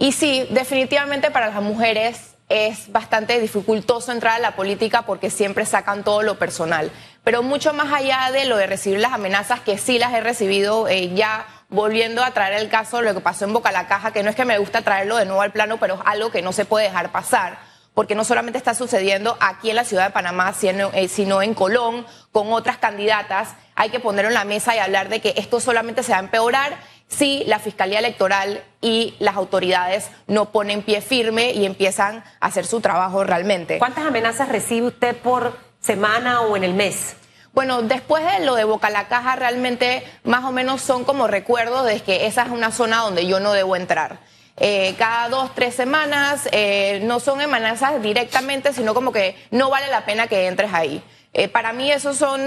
Y 0.00 0.12
sí, 0.12 0.46
definitivamente 0.48 1.30
para 1.30 1.48
las 1.48 1.62
mujeres 1.62 2.34
es 2.48 2.90
bastante 2.90 3.38
dificultoso 3.38 4.12
entrar 4.12 4.36
a 4.36 4.38
la 4.38 4.56
política 4.56 5.02
porque 5.02 5.28
siempre 5.28 5.66
sacan 5.66 6.04
todo 6.04 6.22
lo 6.22 6.38
personal. 6.38 6.90
Pero 7.22 7.42
mucho 7.42 7.74
más 7.74 7.92
allá 7.92 8.30
de 8.32 8.46
lo 8.46 8.56
de 8.56 8.66
recibir 8.66 8.98
las 8.98 9.12
amenazas, 9.12 9.60
que 9.60 9.76
sí 9.76 9.98
las 9.98 10.14
he 10.14 10.22
recibido, 10.22 10.88
eh, 10.88 11.12
ya 11.14 11.46
volviendo 11.68 12.24
a 12.24 12.30
traer 12.30 12.54
el 12.54 12.70
caso 12.70 12.96
de 12.96 13.02
lo 13.02 13.14
que 13.14 13.20
pasó 13.20 13.44
en 13.44 13.52
Boca 13.52 13.72
la 13.72 13.88
Caja, 13.88 14.10
que 14.10 14.22
no 14.22 14.30
es 14.30 14.36
que 14.36 14.46
me 14.46 14.56
gusta 14.56 14.80
traerlo 14.80 15.18
de 15.18 15.26
nuevo 15.26 15.42
al 15.42 15.52
plano, 15.52 15.76
pero 15.76 15.96
es 15.96 16.00
algo 16.06 16.30
que 16.30 16.40
no 16.40 16.52
se 16.52 16.64
puede 16.64 16.86
dejar 16.86 17.12
pasar 17.12 17.58
porque 17.94 18.14
no 18.14 18.24
solamente 18.24 18.56
está 18.56 18.74
sucediendo 18.74 19.36
aquí 19.40 19.68
en 19.68 19.76
la 19.76 19.84
ciudad 19.84 20.06
de 20.06 20.12
Panamá, 20.12 20.54
eh, 20.62 21.08
sino 21.08 21.42
en 21.42 21.54
Colón, 21.54 22.06
con 22.32 22.52
otras 22.52 22.78
candidatas. 22.78 23.50
Hay 23.74 23.90
que 23.90 24.00
ponerlo 24.00 24.28
en 24.28 24.34
la 24.34 24.44
mesa 24.44 24.74
y 24.74 24.78
hablar 24.78 25.08
de 25.08 25.20
que 25.20 25.34
esto 25.36 25.60
solamente 25.60 26.02
se 26.02 26.12
va 26.12 26.18
a 26.18 26.20
empeorar 26.20 26.78
si 27.10 27.44
la 27.46 27.58
Fiscalía 27.58 27.98
Electoral 27.98 28.62
y 28.80 29.14
las 29.18 29.36
autoridades 29.36 30.08
no 30.26 30.46
ponen 30.52 30.82
pie 30.82 31.00
firme 31.00 31.52
y 31.52 31.66
empiezan 31.66 32.24
a 32.40 32.46
hacer 32.46 32.66
su 32.66 32.80
trabajo 32.80 33.24
realmente. 33.24 33.78
¿Cuántas 33.78 34.06
amenazas 34.06 34.48
recibe 34.48 34.86
usted 34.86 35.16
por 35.16 35.58
semana 35.80 36.42
o 36.42 36.56
en 36.56 36.64
el 36.64 36.72
mes? 36.72 37.16
Bueno, 37.52 37.82
después 37.82 38.24
de 38.24 38.46
lo 38.46 38.54
de 38.54 38.64
Boca 38.64 38.90
la 38.90 39.08
Caja, 39.08 39.34
realmente 39.34 40.04
más 40.22 40.44
o 40.44 40.52
menos 40.52 40.80
son 40.82 41.04
como 41.04 41.26
recuerdos 41.26 41.84
de 41.84 42.00
que 42.00 42.26
esa 42.26 42.44
es 42.44 42.50
una 42.50 42.70
zona 42.70 42.98
donde 42.98 43.26
yo 43.26 43.40
no 43.40 43.52
debo 43.52 43.74
entrar. 43.74 44.20
Eh, 44.56 44.94
cada 44.98 45.28
dos, 45.28 45.54
tres 45.54 45.74
semanas, 45.74 46.48
eh, 46.52 47.00
no 47.02 47.18
son 47.18 47.40
amenazas 47.40 48.00
directamente, 48.00 48.72
sino 48.72 48.94
como 48.94 49.10
que 49.10 49.36
no 49.50 49.68
vale 49.68 49.88
la 49.88 50.04
pena 50.04 50.28
que 50.28 50.46
entres 50.46 50.72
ahí. 50.72 51.02
Eh, 51.32 51.48
para 51.48 51.72
mí 51.72 51.90
esos 51.90 52.16
son, 52.16 52.40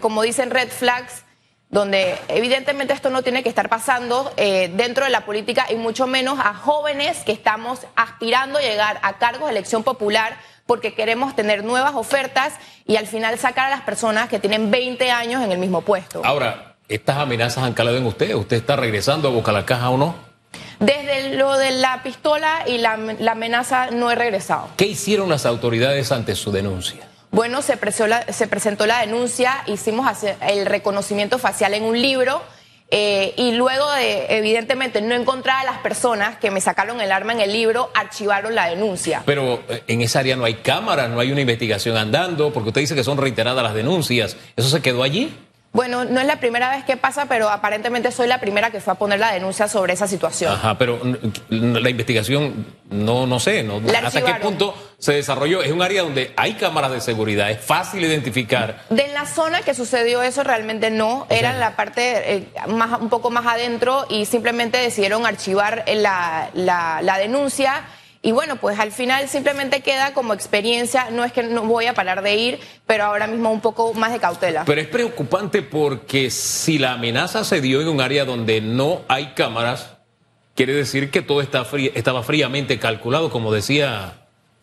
como 0.00 0.22
dicen, 0.22 0.50
red 0.50 0.68
flags 0.68 1.25
donde 1.76 2.16
evidentemente 2.28 2.94
esto 2.94 3.10
no 3.10 3.20
tiene 3.20 3.42
que 3.42 3.50
estar 3.50 3.68
pasando 3.68 4.32
eh, 4.38 4.72
dentro 4.76 5.04
de 5.04 5.10
la 5.10 5.26
política 5.26 5.66
y 5.68 5.74
mucho 5.74 6.06
menos 6.06 6.38
a 6.38 6.54
jóvenes 6.54 7.18
que 7.18 7.32
estamos 7.32 7.80
aspirando 7.96 8.58
a 8.58 8.62
llegar 8.62 8.98
a 9.02 9.18
cargos 9.18 9.44
de 9.44 9.50
elección 9.50 9.84
popular 9.84 10.38
porque 10.64 10.94
queremos 10.94 11.36
tener 11.36 11.64
nuevas 11.64 11.94
ofertas 11.94 12.54
y 12.86 12.96
al 12.96 13.06
final 13.06 13.38
sacar 13.38 13.66
a 13.66 13.68
las 13.68 13.82
personas 13.82 14.30
que 14.30 14.38
tienen 14.38 14.70
20 14.70 15.10
años 15.10 15.44
en 15.44 15.52
el 15.52 15.58
mismo 15.58 15.82
puesto. 15.82 16.22
Ahora, 16.24 16.76
¿estas 16.88 17.18
amenazas 17.18 17.64
han 17.64 17.74
calado 17.74 17.98
en 17.98 18.06
usted? 18.06 18.34
¿Usted 18.34 18.56
está 18.56 18.76
regresando 18.76 19.28
a 19.28 19.30
Boca 19.30 19.52
la 19.52 19.66
Caja 19.66 19.90
o 19.90 19.98
no? 19.98 20.14
Desde 20.80 21.36
lo 21.36 21.58
de 21.58 21.72
la 21.72 22.02
pistola 22.02 22.64
y 22.66 22.78
la 22.78 22.94
amenaza 23.32 23.90
no 23.90 24.10
he 24.10 24.14
regresado. 24.14 24.70
¿Qué 24.78 24.86
hicieron 24.86 25.28
las 25.28 25.44
autoridades 25.44 26.10
ante 26.10 26.36
su 26.36 26.52
denuncia? 26.52 27.06
Bueno, 27.36 27.60
se, 27.60 27.78
se 28.32 28.46
presentó 28.46 28.86
la 28.86 29.00
denuncia, 29.00 29.62
hicimos 29.66 30.06
el 30.40 30.64
reconocimiento 30.64 31.38
facial 31.38 31.74
en 31.74 31.82
un 31.82 32.00
libro. 32.00 32.40
Eh, 32.90 33.34
y 33.36 33.52
luego 33.52 33.90
de, 33.92 34.38
evidentemente, 34.38 35.02
no 35.02 35.14
encontrar 35.14 35.60
a 35.60 35.64
las 35.64 35.78
personas 35.80 36.38
que 36.38 36.50
me 36.50 36.62
sacaron 36.62 36.98
el 36.98 37.12
arma 37.12 37.34
en 37.34 37.40
el 37.40 37.52
libro, 37.52 37.90
archivaron 37.94 38.54
la 38.54 38.70
denuncia. 38.70 39.22
Pero 39.26 39.62
eh, 39.68 39.82
en 39.86 40.00
esa 40.00 40.20
área 40.20 40.34
no 40.34 40.46
hay 40.46 40.54
cámaras, 40.54 41.10
no 41.10 41.20
hay 41.20 41.30
una 41.30 41.42
investigación 41.42 41.98
andando, 41.98 42.54
porque 42.54 42.70
usted 42.70 42.80
dice 42.80 42.94
que 42.94 43.04
son 43.04 43.18
reiteradas 43.18 43.62
las 43.62 43.74
denuncias. 43.74 44.38
¿Eso 44.56 44.70
se 44.70 44.80
quedó 44.80 45.02
allí? 45.02 45.36
Bueno, 45.76 46.06
no 46.06 46.20
es 46.20 46.26
la 46.26 46.40
primera 46.40 46.70
vez 46.70 46.84
que 46.84 46.96
pasa, 46.96 47.26
pero 47.26 47.50
aparentemente 47.50 48.10
soy 48.10 48.26
la 48.28 48.40
primera 48.40 48.70
que 48.70 48.80
fue 48.80 48.94
a 48.94 48.96
poner 48.96 49.20
la 49.20 49.30
denuncia 49.32 49.68
sobre 49.68 49.92
esa 49.92 50.08
situación. 50.08 50.50
Ajá, 50.50 50.78
pero 50.78 50.98
la 51.50 51.90
investigación, 51.90 52.66
no, 52.88 53.26
no 53.26 53.38
sé, 53.38 53.62
no, 53.62 53.82
¿hasta 54.02 54.24
qué 54.24 54.34
punto 54.40 54.74
se 54.98 55.12
desarrolló? 55.12 55.62
Es 55.62 55.72
un 55.72 55.82
área 55.82 56.00
donde 56.00 56.32
hay 56.38 56.54
cámaras 56.54 56.92
de 56.92 57.02
seguridad, 57.02 57.50
es 57.50 57.60
fácil 57.60 58.02
identificar. 58.02 58.84
De 58.88 59.08
la 59.08 59.26
zona 59.26 59.60
que 59.60 59.74
sucedió 59.74 60.22
eso 60.22 60.42
realmente 60.44 60.90
no, 60.90 61.26
era 61.28 61.52
la 61.52 61.76
parte 61.76 62.36
eh, 62.36 62.48
más, 62.68 62.98
un 62.98 63.10
poco 63.10 63.30
más 63.30 63.46
adentro 63.46 64.06
y 64.08 64.24
simplemente 64.24 64.78
decidieron 64.78 65.26
archivar 65.26 65.84
la, 65.86 66.48
la, 66.54 67.00
la 67.02 67.18
denuncia 67.18 67.84
y 68.22 68.32
bueno, 68.32 68.56
pues 68.56 68.78
al 68.78 68.92
final 68.92 69.28
simplemente 69.28 69.82
queda 69.82 70.12
como 70.12 70.34
experiencia, 70.34 71.10
no 71.10 71.24
es 71.24 71.32
que 71.32 71.42
no 71.42 71.62
voy 71.62 71.86
a 71.86 71.94
parar 71.94 72.22
de 72.22 72.34
ir, 72.36 72.60
pero 72.86 73.04
ahora 73.04 73.26
mismo 73.26 73.52
un 73.52 73.60
poco 73.60 73.94
más 73.94 74.12
de 74.12 74.18
cautela. 74.18 74.64
Pero 74.64 74.80
es 74.80 74.88
preocupante 74.88 75.62
porque 75.62 76.30
si 76.30 76.78
la 76.78 76.92
amenaza 76.92 77.44
se 77.44 77.60
dio 77.60 77.80
en 77.80 77.88
un 77.88 78.00
área 78.00 78.24
donde 78.24 78.60
no 78.60 79.02
hay 79.08 79.34
cámaras, 79.34 79.96
quiere 80.54 80.72
decir 80.72 81.10
que 81.10 81.22
todo 81.22 81.40
está 81.40 81.66
estaba 81.94 82.22
fríamente 82.22 82.78
calculado, 82.78 83.30
como 83.30 83.52
decía 83.52 84.14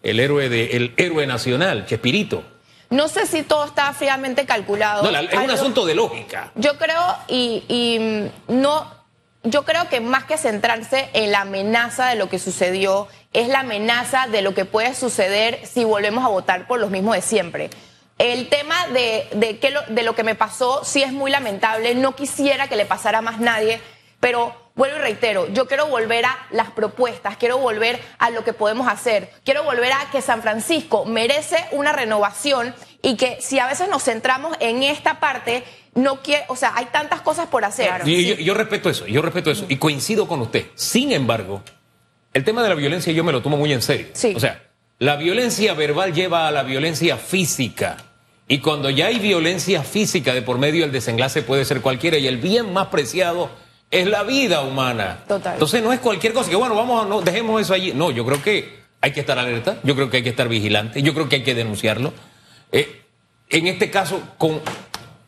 el 0.02 0.20
héroe, 0.20 0.50
de, 0.50 0.75
el 0.75 0.94
héroe 0.97 1.25
nacional, 1.28 1.85
Chespirito. 1.85 2.44
No 2.90 3.08
sé 3.08 3.25
si 3.25 3.44
todo 3.44 3.66
está 3.66 3.91
fríamente 3.94 4.46
calculado. 4.46 5.09
No, 5.09 5.18
es 5.18 5.34
un 5.34 5.50
asunto 5.50 5.85
de 5.85 5.96
lógica. 5.96 6.52
Yo 6.56 6.78
creo, 6.78 7.02
y, 7.28 7.64
y 7.68 8.30
no 8.47 9.03
yo 9.44 9.64
creo 9.64 9.90
que 9.90 10.00
más 10.00 10.24
que 10.24 10.38
centrarse 10.38 11.09
en 11.14 11.31
la 11.31 11.42
amenaza 11.42 12.08
de 12.08 12.16
lo 12.16 12.30
que 12.30 12.40
sucedió, 12.40 13.08
es 13.34 13.50
la 13.50 13.59
amenaza 13.59 14.28
de 14.28 14.42
lo 14.42 14.54
que 14.54 14.66
puede 14.66 14.96
suceder 14.96 15.59
si 15.66 15.84
volvemos 15.84 16.24
a 16.24 16.30
votar 16.30 16.66
por 16.66 16.80
los 16.80 16.92
mismos 16.92 17.16
de 17.16 17.22
siempre. 17.22 17.70
El 18.18 18.48
tema 18.48 18.88
de, 18.88 19.28
de, 19.34 20.03
lo, 20.03 20.16
que 20.16 20.24
me 20.24 20.36
pasó 20.36 20.86
sí 20.86 21.03
es 21.03 21.12
muy 21.12 21.32
lamentable, 21.32 21.96
no 21.96 22.16
quisiera 22.16 22.70
que 22.70 22.76
le 22.76 22.86
pasara 22.86 23.18
a 23.18 23.22
más 23.22 23.40
nadie, 23.40 23.82
pero 24.20 24.56
vuelvo 24.76 24.98
y 24.98 25.02
reitero, 25.02 25.48
yo 25.50 25.68
quiero 25.68 25.88
volver 25.88 26.26
a 26.26 26.38
las 26.52 26.72
propuestas, 26.72 27.38
quiero 27.38 27.58
volver 27.58 28.02
a 28.20 28.30
lo 28.30 28.44
que 28.44 28.53
podemos 28.53 28.88
hacer, 28.88 29.30
quiero 29.44 29.64
volver 29.64 29.92
a 29.92 30.09
que 30.12 30.22
San 30.22 30.42
Francisco 30.42 31.06
merece 31.06 31.58
una 31.72 31.92
renovación 31.92 32.74
y 33.02 33.18
que 33.18 33.42
si 33.42 33.59
a 33.59 33.68
veces 33.68 33.90
nos 33.90 34.03
centramos 34.03 34.56
en 34.59 34.84
esta 34.84 35.20
parte, 35.20 35.64
no 35.96 36.22
quiere, 36.22 36.46
o 36.48 36.56
sea, 36.56 36.74
hay 36.76 36.86
tantas 36.86 37.22
cosas 37.22 37.48
por 37.48 37.66
hacer. 37.66 38.04
yo, 38.06 38.54
respeto 38.54 38.90
eso, 38.90 39.06
yo 39.06 39.22
respeto 39.22 39.52
eso 39.52 39.66
y 39.70 39.78
coincido 39.78 40.28
con 40.28 40.42
usted. 40.42 40.68
Sin 40.76 41.12
embargo, 41.12 41.62
el 42.34 42.44
tema 42.44 42.64
de 42.64 42.70
la 42.70 42.76
violencia 42.76 43.14
yo 43.14 43.24
me 43.24 43.31
lo 43.31 43.42
tomo 43.42 43.58
muy 43.58 43.72
en 43.74 43.81
serio. 43.81 44.08
O 44.36 44.40
sea, 44.40 44.64
la 45.00 45.16
violencia 45.16 45.74
verbal 45.74 46.14
lleva 46.14 46.48
a 46.48 46.52
la 46.52 46.64
violencia 46.64 47.18
física. 47.18 47.98
Y 48.48 48.59
cuando 48.59 48.90
ya 48.90 49.08
hay 49.08 49.20
violencia 49.20 49.84
física 49.84 50.34
de 50.34 50.42
por 50.42 50.58
medio, 50.58 50.84
el 50.86 50.92
desenlace 50.92 51.42
puede 51.44 51.66
ser 51.66 51.82
cualquiera 51.82 52.18
y 52.18 52.28
el 52.28 52.38
bien 52.38 52.74
más 52.74 52.88
preciado 52.88 53.50
es 53.90 54.08
la 54.08 54.24
vida 54.24 54.62
humana. 54.62 55.24
Total. 55.28 55.53
Entonces 55.53 55.84
no 55.84 55.94
es 55.94 56.00
cualquier 56.00 56.34
cosa 56.34 56.50
que, 56.50 56.56
bueno, 56.56 56.76
vamos, 56.76 57.08
no, 57.08 57.22
dejemos 57.22 57.62
eso 57.62 57.74
allí. 57.74 57.94
No, 57.94 58.12
yo 58.12 58.26
creo 58.26 58.42
que 58.42 58.84
hay 59.02 59.12
que 59.12 59.20
estar 59.20 59.38
alerta, 59.38 59.78
yo 59.84 59.96
creo 59.96 60.09
que 60.09 60.18
hay 60.18 60.24
que 60.24 60.30
estar 60.30 60.48
vigilante, 60.48 61.02
yo 61.02 61.14
creo 61.14 61.30
que 61.30 61.38
hay 61.38 61.44
que 61.44 61.53
denunciarlo. 61.53 62.14
Eh, 62.72 63.02
en 63.50 63.68
este 63.68 63.92
caso, 63.92 64.22
con 64.38 64.62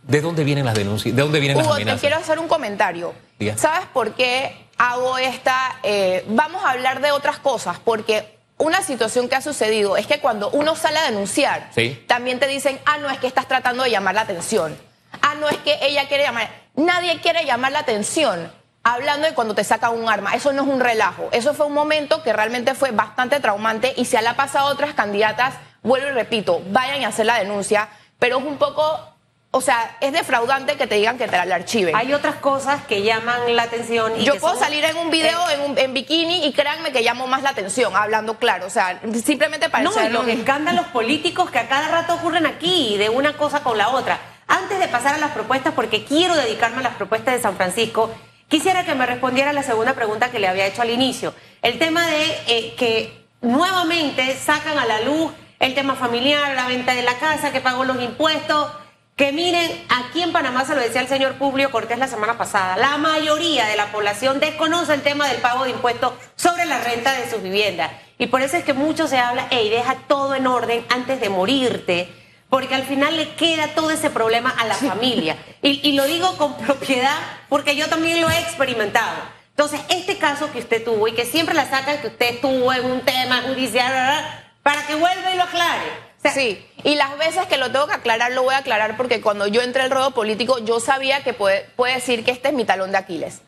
¿De 0.07 0.21
dónde 0.21 0.43
vienen 0.43 0.65
las 0.65 0.75
denuncias? 0.75 1.15
¿De 1.15 1.21
dónde 1.21 1.39
vienen 1.39 1.57
las 1.57 1.67
amenazas? 1.67 2.01
te 2.01 2.07
quiero 2.07 2.21
hacer 2.21 2.37
un 2.39 2.47
comentario. 2.47 3.13
¿Sabes 3.57 3.87
por 3.91 4.13
qué 4.13 4.67
hago 4.77 5.17
esta? 5.17 5.77
Eh, 5.83 6.23
vamos 6.27 6.63
a 6.63 6.71
hablar 6.71 7.01
de 7.01 7.11
otras 7.11 7.39
cosas, 7.39 7.79
porque 7.83 8.37
una 8.57 8.81
situación 8.83 9.27
que 9.27 9.35
ha 9.35 9.41
sucedido 9.41 9.97
es 9.97 10.05
que 10.05 10.19
cuando 10.19 10.49
uno 10.51 10.75
sale 10.75 10.99
a 10.99 11.05
denunciar, 11.09 11.71
también 12.07 12.39
te 12.39 12.47
dicen, 12.47 12.79
ah, 12.85 12.97
no, 12.99 13.09
es 13.09 13.17
que 13.17 13.27
estás 13.27 13.47
tratando 13.47 13.83
de 13.83 13.89
llamar 13.89 14.15
la 14.15 14.21
atención. 14.21 14.77
Ah, 15.21 15.33
no, 15.39 15.49
es 15.49 15.57
que 15.57 15.77
ella 15.81 16.07
quiere 16.07 16.23
llamar. 16.23 16.49
Nadie 16.75 17.19
quiere 17.19 17.45
llamar 17.45 17.71
la 17.71 17.79
atención 17.79 18.51
hablando 18.83 19.25
de 19.25 19.33
cuando 19.33 19.55
te 19.55 19.63
sacan 19.63 19.95
un 19.95 20.07
arma. 20.07 20.35
Eso 20.35 20.53
no 20.53 20.61
es 20.61 20.67
un 20.67 20.79
relajo. 20.79 21.29
Eso 21.31 21.55
fue 21.55 21.65
un 21.65 21.73
momento 21.73 22.21
que 22.21 22.31
realmente 22.31 22.75
fue 22.75 22.91
bastante 22.91 23.39
traumante 23.39 23.93
y 23.97 24.05
se 24.05 24.21
le 24.21 24.27
ha 24.27 24.35
pasado 24.35 24.67
a 24.67 24.71
otras 24.71 24.93
candidatas, 24.93 25.55
vuelvo 25.81 26.09
y 26.09 26.11
repito, 26.11 26.61
vayan 26.67 27.03
a 27.03 27.07
hacer 27.07 27.25
la 27.25 27.39
denuncia, 27.39 27.89
pero 28.19 28.37
es 28.37 28.45
un 28.45 28.57
poco 28.57 29.14
o 29.57 29.61
sea, 29.61 29.95
es 30.01 30.11
defraudante 30.11 30.75
que 30.75 30.85
te 30.85 30.95
digan 30.95 31.17
que 31.17 31.29
te 31.29 31.45
la 31.45 31.55
archiven. 31.55 31.95
Hay 31.95 32.13
otras 32.13 32.35
cosas 32.35 32.83
que 32.83 33.03
llaman 33.03 33.55
la 33.55 33.63
atención. 33.63 34.11
Y 34.19 34.25
Yo 34.25 34.35
puedo 34.37 34.59
salir 34.59 34.83
en 34.83 34.97
un 34.97 35.09
video 35.09 35.39
en, 35.77 35.93
bikini 35.93 36.45
y 36.45 36.51
créanme 36.51 36.91
que 36.91 37.01
llamo 37.01 37.25
más 37.25 37.41
la 37.41 37.51
atención, 37.51 37.95
hablando 37.95 38.37
claro. 38.37 38.65
O 38.65 38.69
sea, 38.69 38.99
simplemente 39.23 39.69
para 39.69 39.85
No, 39.85 39.91
y 39.91 40.09
los 40.09 40.27
escándalos 40.27 40.87
políticos 40.87 41.51
que 41.51 41.59
a 41.59 41.69
cada 41.69 41.87
rato 41.87 42.15
ocurren 42.15 42.45
aquí, 42.45 42.97
de 42.97 43.07
una 43.07 43.37
cosa 43.37 43.63
con 43.63 43.77
la 43.77 43.87
otra. 43.91 44.19
Antes 44.45 44.77
de 44.77 44.89
pasar 44.89 45.15
a 45.15 45.19
las 45.19 45.31
propuestas, 45.31 45.73
porque 45.73 46.03
quiero 46.03 46.35
dedicarme 46.35 46.79
a 46.79 46.83
las 46.83 46.95
propuestas 46.95 47.35
de 47.35 47.41
San 47.41 47.55
Francisco, 47.55 48.13
quisiera 48.49 48.83
que 48.83 48.93
me 48.93 49.05
respondiera 49.05 49.53
la 49.53 49.63
segunda 49.63 49.93
pregunta 49.93 50.31
que 50.31 50.39
le 50.39 50.49
había 50.49 50.65
hecho 50.65 50.81
al 50.81 50.89
inicio. 50.89 51.33
El 51.61 51.79
tema 51.79 52.05
de 52.05 52.25
eh, 52.47 52.75
que 52.77 53.25
nuevamente 53.39 54.35
sacan 54.35 54.77
a 54.77 54.85
la 54.85 54.99
luz 54.99 55.31
el 55.59 55.73
tema 55.73 55.95
familiar, 55.95 56.53
la 56.55 56.67
venta 56.67 56.93
de 56.93 57.03
la 57.03 57.17
casa, 57.17 57.53
que 57.53 57.61
pagó 57.61 57.85
los 57.85 58.01
impuestos 58.01 58.69
que 59.15 59.31
miren, 59.31 59.85
aquí 59.87 60.21
en 60.21 60.33
Panamá 60.33 60.65
se 60.65 60.75
lo 60.75 60.81
decía 60.81 60.99
el 60.99 61.07
señor 61.07 61.35
Publio 61.35 61.71
Cortés 61.71 61.97
la 61.97 62.07
semana 62.07 62.37
pasada, 62.37 62.75
la 62.75 62.97
mayoría 62.97 63.65
de 63.65 63.77
la 63.77 63.91
población 63.91 64.41
desconoce 64.41 64.93
el 64.93 65.03
tema 65.03 65.29
del 65.29 65.37
pago 65.37 65.63
de 65.63 65.69
impuestos 65.69 66.13
sobre 66.35 66.65
la 66.65 66.79
renta 66.79 67.13
de 67.13 67.29
sus 67.29 67.41
viviendas. 67.41 67.91
Y 68.17 68.27
por 68.27 68.41
eso 68.41 68.57
es 68.57 68.65
que 68.65 68.73
mucho 68.73 69.07
se 69.07 69.17
habla, 69.17 69.47
y 69.51 69.69
deja 69.69 69.95
todo 70.07 70.35
en 70.35 70.47
orden 70.47 70.85
antes 70.89 71.21
de 71.21 71.29
morirte, 71.29 72.13
porque 72.49 72.75
al 72.75 72.83
final 72.83 73.15
le 73.15 73.35
queda 73.35 73.69
todo 73.69 73.89
ese 73.89 74.09
problema 74.09 74.49
a 74.49 74.65
la 74.65 74.75
familia. 74.75 75.37
Y, 75.61 75.79
y 75.87 75.93
lo 75.93 76.05
digo 76.05 76.35
con 76.37 76.57
propiedad 76.65 77.17
porque 77.47 77.75
yo 77.77 77.87
también 77.87 78.19
lo 78.21 78.29
he 78.29 78.39
experimentado. 78.39 79.15
Entonces, 79.51 79.79
este 79.87 80.17
caso 80.17 80.51
que 80.51 80.59
usted 80.59 80.83
tuvo 80.83 81.07
y 81.07 81.13
que 81.13 81.25
siempre 81.25 81.55
la 81.55 81.69
sacan 81.69 81.99
que 81.99 82.07
usted 82.07 82.35
estuvo 82.35 82.73
en 82.73 82.85
un 82.85 82.99
tema 83.01 83.43
judicial, 83.43 84.43
para 84.61 84.85
que 84.85 84.95
vuelva 84.95 85.31
y 85.31 85.37
lo 85.37 85.43
aclare 85.43 86.04
Sí, 86.33 86.65
y 86.83 86.95
las 86.95 87.17
veces 87.17 87.45
que 87.47 87.57
lo 87.57 87.71
tengo 87.71 87.87
que 87.87 87.93
aclarar, 87.93 88.31
lo 88.31 88.43
voy 88.43 88.55
a 88.55 88.59
aclarar 88.59 88.97
porque 88.97 89.21
cuando 89.21 89.47
yo 89.47 89.61
entré 89.61 89.83
al 89.83 89.91
ruedo 89.91 90.11
político, 90.11 90.59
yo 90.59 90.79
sabía 90.79 91.23
que 91.23 91.33
puede, 91.33 91.61
puede 91.75 91.95
decir 91.95 92.23
que 92.23 92.31
este 92.31 92.49
es 92.49 92.53
mi 92.53 92.65
talón 92.65 92.91
de 92.91 92.97
Aquiles. 92.97 93.41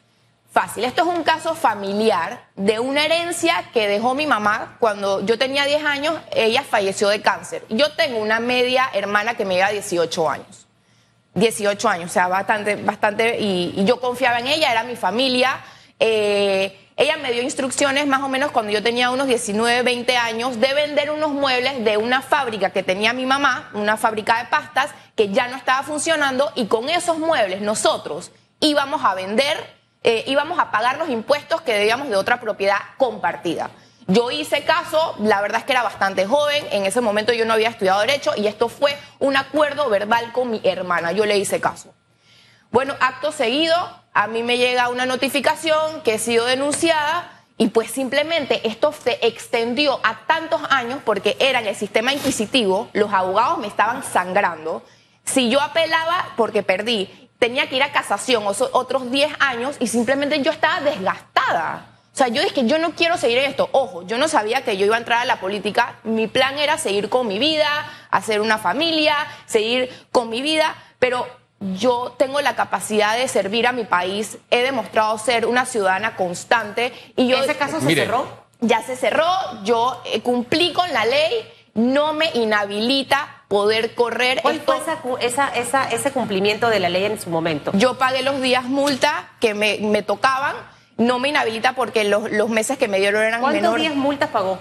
fácil. 0.52 0.86
Esto 0.86 1.04
es 1.04 1.08
un 1.16 1.24
caso 1.24 1.54
familiar 1.54 2.46
de 2.56 2.80
una 2.80 3.06
herencia 3.06 3.66
que 3.74 3.88
dejó 3.88 4.16
mi 4.16 4.26
mamá 4.26 4.78
cuando 4.80 5.24
yo 5.24 5.38
tenía 5.38 5.66
10 5.66 5.86
años, 5.86 6.16
ella 6.32 6.64
falleció 6.64 7.10
de 7.10 7.22
cáncer. 7.22 7.64
Yo 7.70 7.92
tengo 7.92 8.18
una 8.18 8.40
media 8.40 8.90
hermana 8.94 9.36
que 9.36 9.46
me 9.46 9.56
lleva 9.56 9.70
18 9.70 10.30
años. 10.30 10.68
18 11.36 11.90
años, 11.90 12.10
o 12.10 12.14
sea, 12.14 12.28
bastante, 12.28 12.76
bastante, 12.78 13.38
y, 13.40 13.86
yo 13.86 14.00
confiaba 14.00 14.40
en 14.40 14.48
ella, 14.48 14.72
era 14.72 14.84
mi 14.84 14.96
familia. 14.96 15.60
Eh, 16.00 16.87
ella 16.98 17.16
me 17.18 17.32
dio 17.32 17.44
instrucciones 17.44 18.08
más 18.08 18.24
o 18.24 18.28
menos 18.28 18.50
cuando 18.50 18.72
yo 18.72 18.82
tenía 18.82 19.12
unos 19.12 19.28
19, 19.28 19.84
20 19.84 20.18
años 20.18 20.60
de 20.60 20.74
vender 20.74 21.12
unos 21.12 21.30
muebles 21.30 21.86
de 21.86 21.96
una 21.96 22.24
fábrica 22.24 22.72
que 22.72 22.82
tenía 22.82 23.14
mi 23.14 23.28
mamá, 23.28 23.70
una 23.76 23.98
fábrica 23.98 24.40
de 24.40 24.50
pastas 24.50 24.90
que 25.16 25.30
ya 25.30 25.48
no 25.48 25.58
estaba 25.58 25.84
funcionando 25.84 26.52
y 26.56 26.66
con 26.66 26.90
esos 26.90 27.20
muebles 27.20 27.62
nosotros 27.62 28.32
íbamos 28.60 29.06
a 29.06 29.14
vender, 29.14 29.58
eh, 30.02 30.24
íbamos 30.26 30.58
a 30.58 30.72
pagar 30.72 30.98
los 30.98 31.10
impuestos 31.10 31.62
que 31.62 31.74
debíamos 31.74 32.10
de 32.10 32.16
otra 32.16 32.42
propiedad 32.42 32.80
compartida. 32.98 33.70
Yo 34.08 34.32
hice 34.32 34.64
caso, 34.64 35.16
la 35.20 35.40
verdad 35.42 35.60
es 35.60 35.66
que 35.66 35.74
era 35.74 35.84
bastante 35.84 36.26
joven, 36.26 36.66
en 36.72 36.88
ese 36.88 37.02
momento 37.02 37.32
yo 37.32 37.46
no 37.46 37.54
había 37.54 37.70
estudiado 37.70 38.00
derecho 38.00 38.32
y 38.36 38.48
esto 38.48 38.70
fue 38.70 38.98
un 39.20 39.38
acuerdo 39.38 39.88
verbal 39.88 40.32
con 40.32 40.50
mi 40.50 40.62
hermana, 40.64 41.12
yo 41.12 41.28
le 41.28 41.38
hice 41.38 41.62
caso. 41.62 41.94
Bueno, 42.72 42.96
acto 43.00 43.32
seguido, 43.32 43.76
a 44.14 44.28
mí 44.28 44.44
me 44.44 44.58
llega 44.58 44.90
una 44.90 45.06
notificación 45.06 46.02
que 46.02 46.16
he 46.16 46.20
sido 46.20 46.46
denunciada 46.46 47.32
y 47.58 47.70
pues 47.70 47.90
simplemente 47.90 48.68
esto 48.68 48.92
se 48.92 49.18
extendió 49.22 50.00
a 50.04 50.26
tantos 50.28 50.62
años 50.70 51.00
porque 51.06 51.38
era 51.40 51.60
en 51.60 51.68
el 51.68 51.76
sistema 51.76 52.14
inquisitivo, 52.14 52.90
los 52.94 53.14
abogados 53.14 53.58
me 53.58 53.68
estaban 53.68 54.04
sangrando. 54.04 54.84
Si 55.24 55.50
yo 55.50 55.62
apelaba 55.62 56.34
porque 56.36 56.62
perdí, 56.62 57.30
tenía 57.40 57.70
que 57.70 57.78
ir 57.78 57.84
a 57.84 57.92
casación 57.92 58.44
otros 58.46 59.12
10 59.12 59.32
años 59.40 59.76
y 59.80 59.88
simplemente 59.88 60.42
yo 60.42 60.52
estaba 60.52 60.82
desgastada. 60.82 61.98
O 62.14 62.18
sea, 62.18 62.30
yo 62.30 62.42
dije, 62.42 62.66
yo 62.66 62.80
no 62.80 62.94
quiero 62.96 63.16
seguir 63.18 63.38
esto. 63.38 63.70
Ojo, 63.72 64.06
yo 64.08 64.18
no 64.18 64.28
sabía 64.28 64.64
que 64.64 64.76
yo 64.76 64.88
iba 64.88 64.96
a 64.96 65.00
entrar 65.00 65.20
a 65.20 65.26
la 65.26 65.40
política. 65.40 66.00
Mi 66.04 66.26
plan 66.26 66.58
era 66.58 66.80
seguir 66.80 67.10
con 67.10 67.28
mi 67.28 67.38
vida, 67.38 67.68
hacer 68.10 68.42
una 68.42 68.58
familia, 68.58 69.16
seguir 69.46 69.92
con 70.12 70.30
mi 70.30 70.42
vida, 70.42 70.76
pero 70.98 71.28
yo 71.60 72.16
tengo 72.18 72.42
la 72.42 72.56
capacidad 72.56 73.18
de 73.18 73.28
servir 73.28 73.68
a 73.68 73.72
mi 73.72 73.84
país. 73.84 74.38
He 74.52 74.62
demostrado 74.64 75.18
ser 75.18 75.46
una 75.46 75.66
ciudadana 75.66 76.16
constante 76.16 76.94
y 77.16 77.28
yo... 77.28 77.38
¿Ese 77.38 77.56
caso 77.56 77.80
se 77.82 77.96
cerró? 77.96 78.28
Ya 78.60 78.82
se 78.82 78.96
cerró, 78.96 79.28
yo 79.64 80.02
eh, 80.06 80.22
cumplí 80.22 80.74
con 80.74 80.92
la 80.92 81.06
ley, 81.06 81.48
no 81.76 82.14
me 82.14 82.32
inhabilita 82.34 83.44
poder 83.48 83.94
correr. 83.94 84.42
¿Cuál 84.42 84.62
fue 84.62 84.78
esa, 85.20 85.50
esa, 85.50 85.90
ese 85.92 86.12
cumplimiento 86.12 86.70
de 86.70 86.80
la 86.80 86.90
ley 86.90 87.06
en 87.06 87.22
su 87.22 87.30
momento? 87.30 87.72
Yo 87.76 88.00
pagué 88.00 88.24
los 88.24 88.42
días 88.42 88.64
multa 88.64 89.30
que 89.40 89.54
me, 89.54 89.78
me 89.80 90.02
tocaban 90.02 90.56
no 90.98 91.20
me 91.20 91.30
inhabilita 91.30 91.74
porque 91.74 92.04
los, 92.04 92.32
los 92.32 92.50
meses 92.50 92.78
que 92.78 92.88
me 92.88 93.00
dieron 93.00 93.22
eran 93.22 93.42
menores. 93.42 93.62
¿Cuántos 93.62 93.82
días 93.82 93.96
multas 93.96 94.30
pagó? 94.30 94.60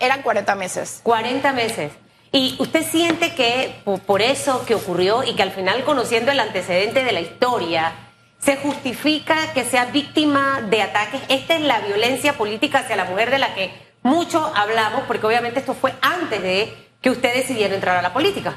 eran 0.00 0.22
40 0.22 0.54
meses. 0.54 1.00
40 1.02 1.52
meses. 1.52 1.92
¿Y 2.34 2.56
usted 2.58 2.82
siente 2.90 3.34
que 3.34 3.82
por 4.06 4.22
eso 4.22 4.64
que 4.64 4.74
ocurrió 4.74 5.22
y 5.22 5.34
que 5.34 5.42
al 5.42 5.50
final 5.50 5.84
conociendo 5.84 6.32
el 6.32 6.40
antecedente 6.40 7.04
de 7.04 7.12
la 7.12 7.20
historia, 7.20 7.92
se 8.38 8.56
justifica 8.56 9.52
que 9.52 9.64
sea 9.64 9.84
víctima 9.84 10.62
de 10.62 10.80
ataques? 10.80 11.20
Esta 11.28 11.56
es 11.56 11.60
la 11.60 11.80
violencia 11.80 12.32
política 12.32 12.78
hacia 12.78 12.96
la 12.96 13.04
mujer 13.04 13.30
de 13.30 13.38
la 13.38 13.54
que 13.54 13.70
mucho 14.02 14.50
hablamos, 14.56 15.02
porque 15.06 15.26
obviamente 15.26 15.60
esto 15.60 15.74
fue 15.74 15.92
antes 16.00 16.42
de 16.42 16.74
que 17.02 17.10
usted 17.10 17.34
decidiera 17.34 17.74
entrar 17.74 17.98
a 17.98 18.02
la 18.02 18.14
política. 18.14 18.54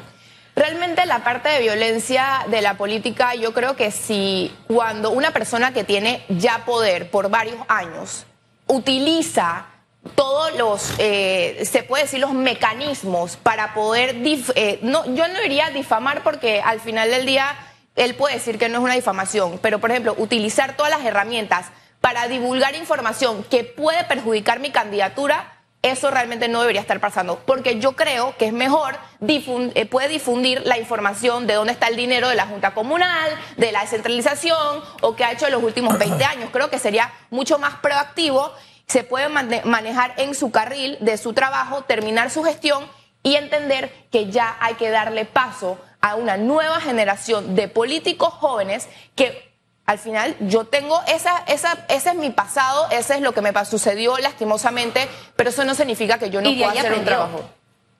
Realmente 0.56 1.06
la 1.06 1.26
parte 1.26 1.50
de 1.50 1.60
violencia 1.60 2.46
de 2.48 2.62
la 2.62 2.76
política, 2.76 3.36
yo 3.36 3.54
creo 3.54 3.76
que 3.76 3.92
si 3.92 4.56
cuando 4.68 5.12
una 5.12 5.32
persona 5.32 5.74
que 5.74 5.84
tiene 5.84 6.24
ya 6.30 6.64
poder 6.64 7.12
por 7.12 7.30
varios 7.30 7.58
años 7.68 8.26
utiliza 8.68 9.66
todos 10.14 10.56
los, 10.56 10.94
eh, 11.00 11.64
se 11.70 11.84
puede 11.84 12.04
decir, 12.04 12.20
los 12.20 12.34
mecanismos 12.34 13.38
para 13.38 13.74
poder, 13.74 14.16
eh, 14.56 14.80
no, 14.82 15.06
yo 15.16 15.28
no 15.28 15.44
iría 15.44 15.68
a 15.68 15.72
difamar 15.72 16.22
porque 16.24 16.62
al 16.62 16.80
final 16.80 17.10
del 17.10 17.26
día 17.26 17.56
él 17.96 18.14
puede 18.16 18.36
decir 18.36 18.60
que 18.60 18.70
no 18.70 18.80
es 18.80 18.84
una 18.84 18.94
difamación, 18.94 19.60
pero 19.62 19.80
por 19.80 19.90
ejemplo, 19.92 20.16
utilizar 20.18 20.76
todas 20.76 20.92
las 20.92 21.06
herramientas 21.06 21.68
para 22.02 22.28
divulgar 22.28 22.76
información 22.76 23.44
que 23.50 23.64
puede 23.64 24.04
perjudicar 24.04 24.60
mi 24.60 24.70
candidatura, 24.70 25.54
eso 25.82 26.10
realmente 26.10 26.48
no 26.48 26.62
debería 26.62 26.82
estar 26.82 27.00
pasando, 27.00 27.40
porque 27.46 27.80
yo 27.80 27.94
creo 27.94 28.36
que 28.38 28.48
es 28.48 28.54
mejor, 28.54 28.98
eh, 29.28 29.86
puede 29.86 30.08
difundir 30.08 30.62
la 30.66 30.80
información 30.80 31.46
de 31.46 31.54
dónde 31.54 31.74
está 31.74 31.88
el 31.88 31.96
dinero 31.96 32.28
de 32.28 32.36
la 32.36 32.48
Junta 32.48 32.74
Comunal, 32.74 33.30
de 33.58 33.72
la 33.72 33.82
descentralización 33.82 34.82
o 35.02 35.16
que 35.16 35.24
ha 35.24 35.32
hecho 35.32 35.46
en 35.46 35.54
los 35.54 35.64
últimos 35.64 35.98
20 36.00 36.24
años. 36.26 36.50
Creo 36.52 36.72
que 36.72 36.80
sería 36.80 37.12
mucho 37.30 37.60
más 37.60 37.76
proactivo, 37.76 38.52
se 38.88 39.04
puede 39.04 39.30
manejar 39.30 40.14
en 40.18 40.36
su 40.36 40.52
carril 40.52 40.98
de 41.02 41.18
su 41.18 41.34
trabajo, 41.34 41.84
terminar 41.84 42.30
su 42.30 42.44
gestión 42.44 42.86
y 43.24 43.36
entender 43.36 43.92
que 44.12 44.30
ya 44.30 44.56
hay 44.60 44.76
que 44.76 44.90
darle 44.90 45.26
paso 45.26 45.80
a 46.02 46.16
una 46.16 46.38
nueva 46.38 46.80
generación 46.80 47.56
de 47.56 47.68
políticos 47.68 48.32
jóvenes 48.34 48.88
que 49.16 49.56
al 49.86 49.98
final 50.00 50.36
yo 50.40 50.66
tengo 50.66 51.02
esa, 51.08 51.44
esa, 51.48 51.86
ese 51.90 52.10
es 52.10 52.16
mi 52.16 52.30
pasado, 52.30 52.88
ese 52.92 53.16
es 53.16 53.22
lo 53.22 53.34
que 53.34 53.42
me 53.42 53.54
sucedió 53.66 54.18
lastimosamente, 54.18 55.08
pero 55.36 55.50
eso 55.50 55.64
no 55.64 55.76
significa 55.76 56.18
que 56.18 56.30
yo 56.30 56.42
no 56.42 56.52
pueda 56.52 56.72
hacer 56.72 56.94
un 56.94 57.06
trabajo. 57.06 57.50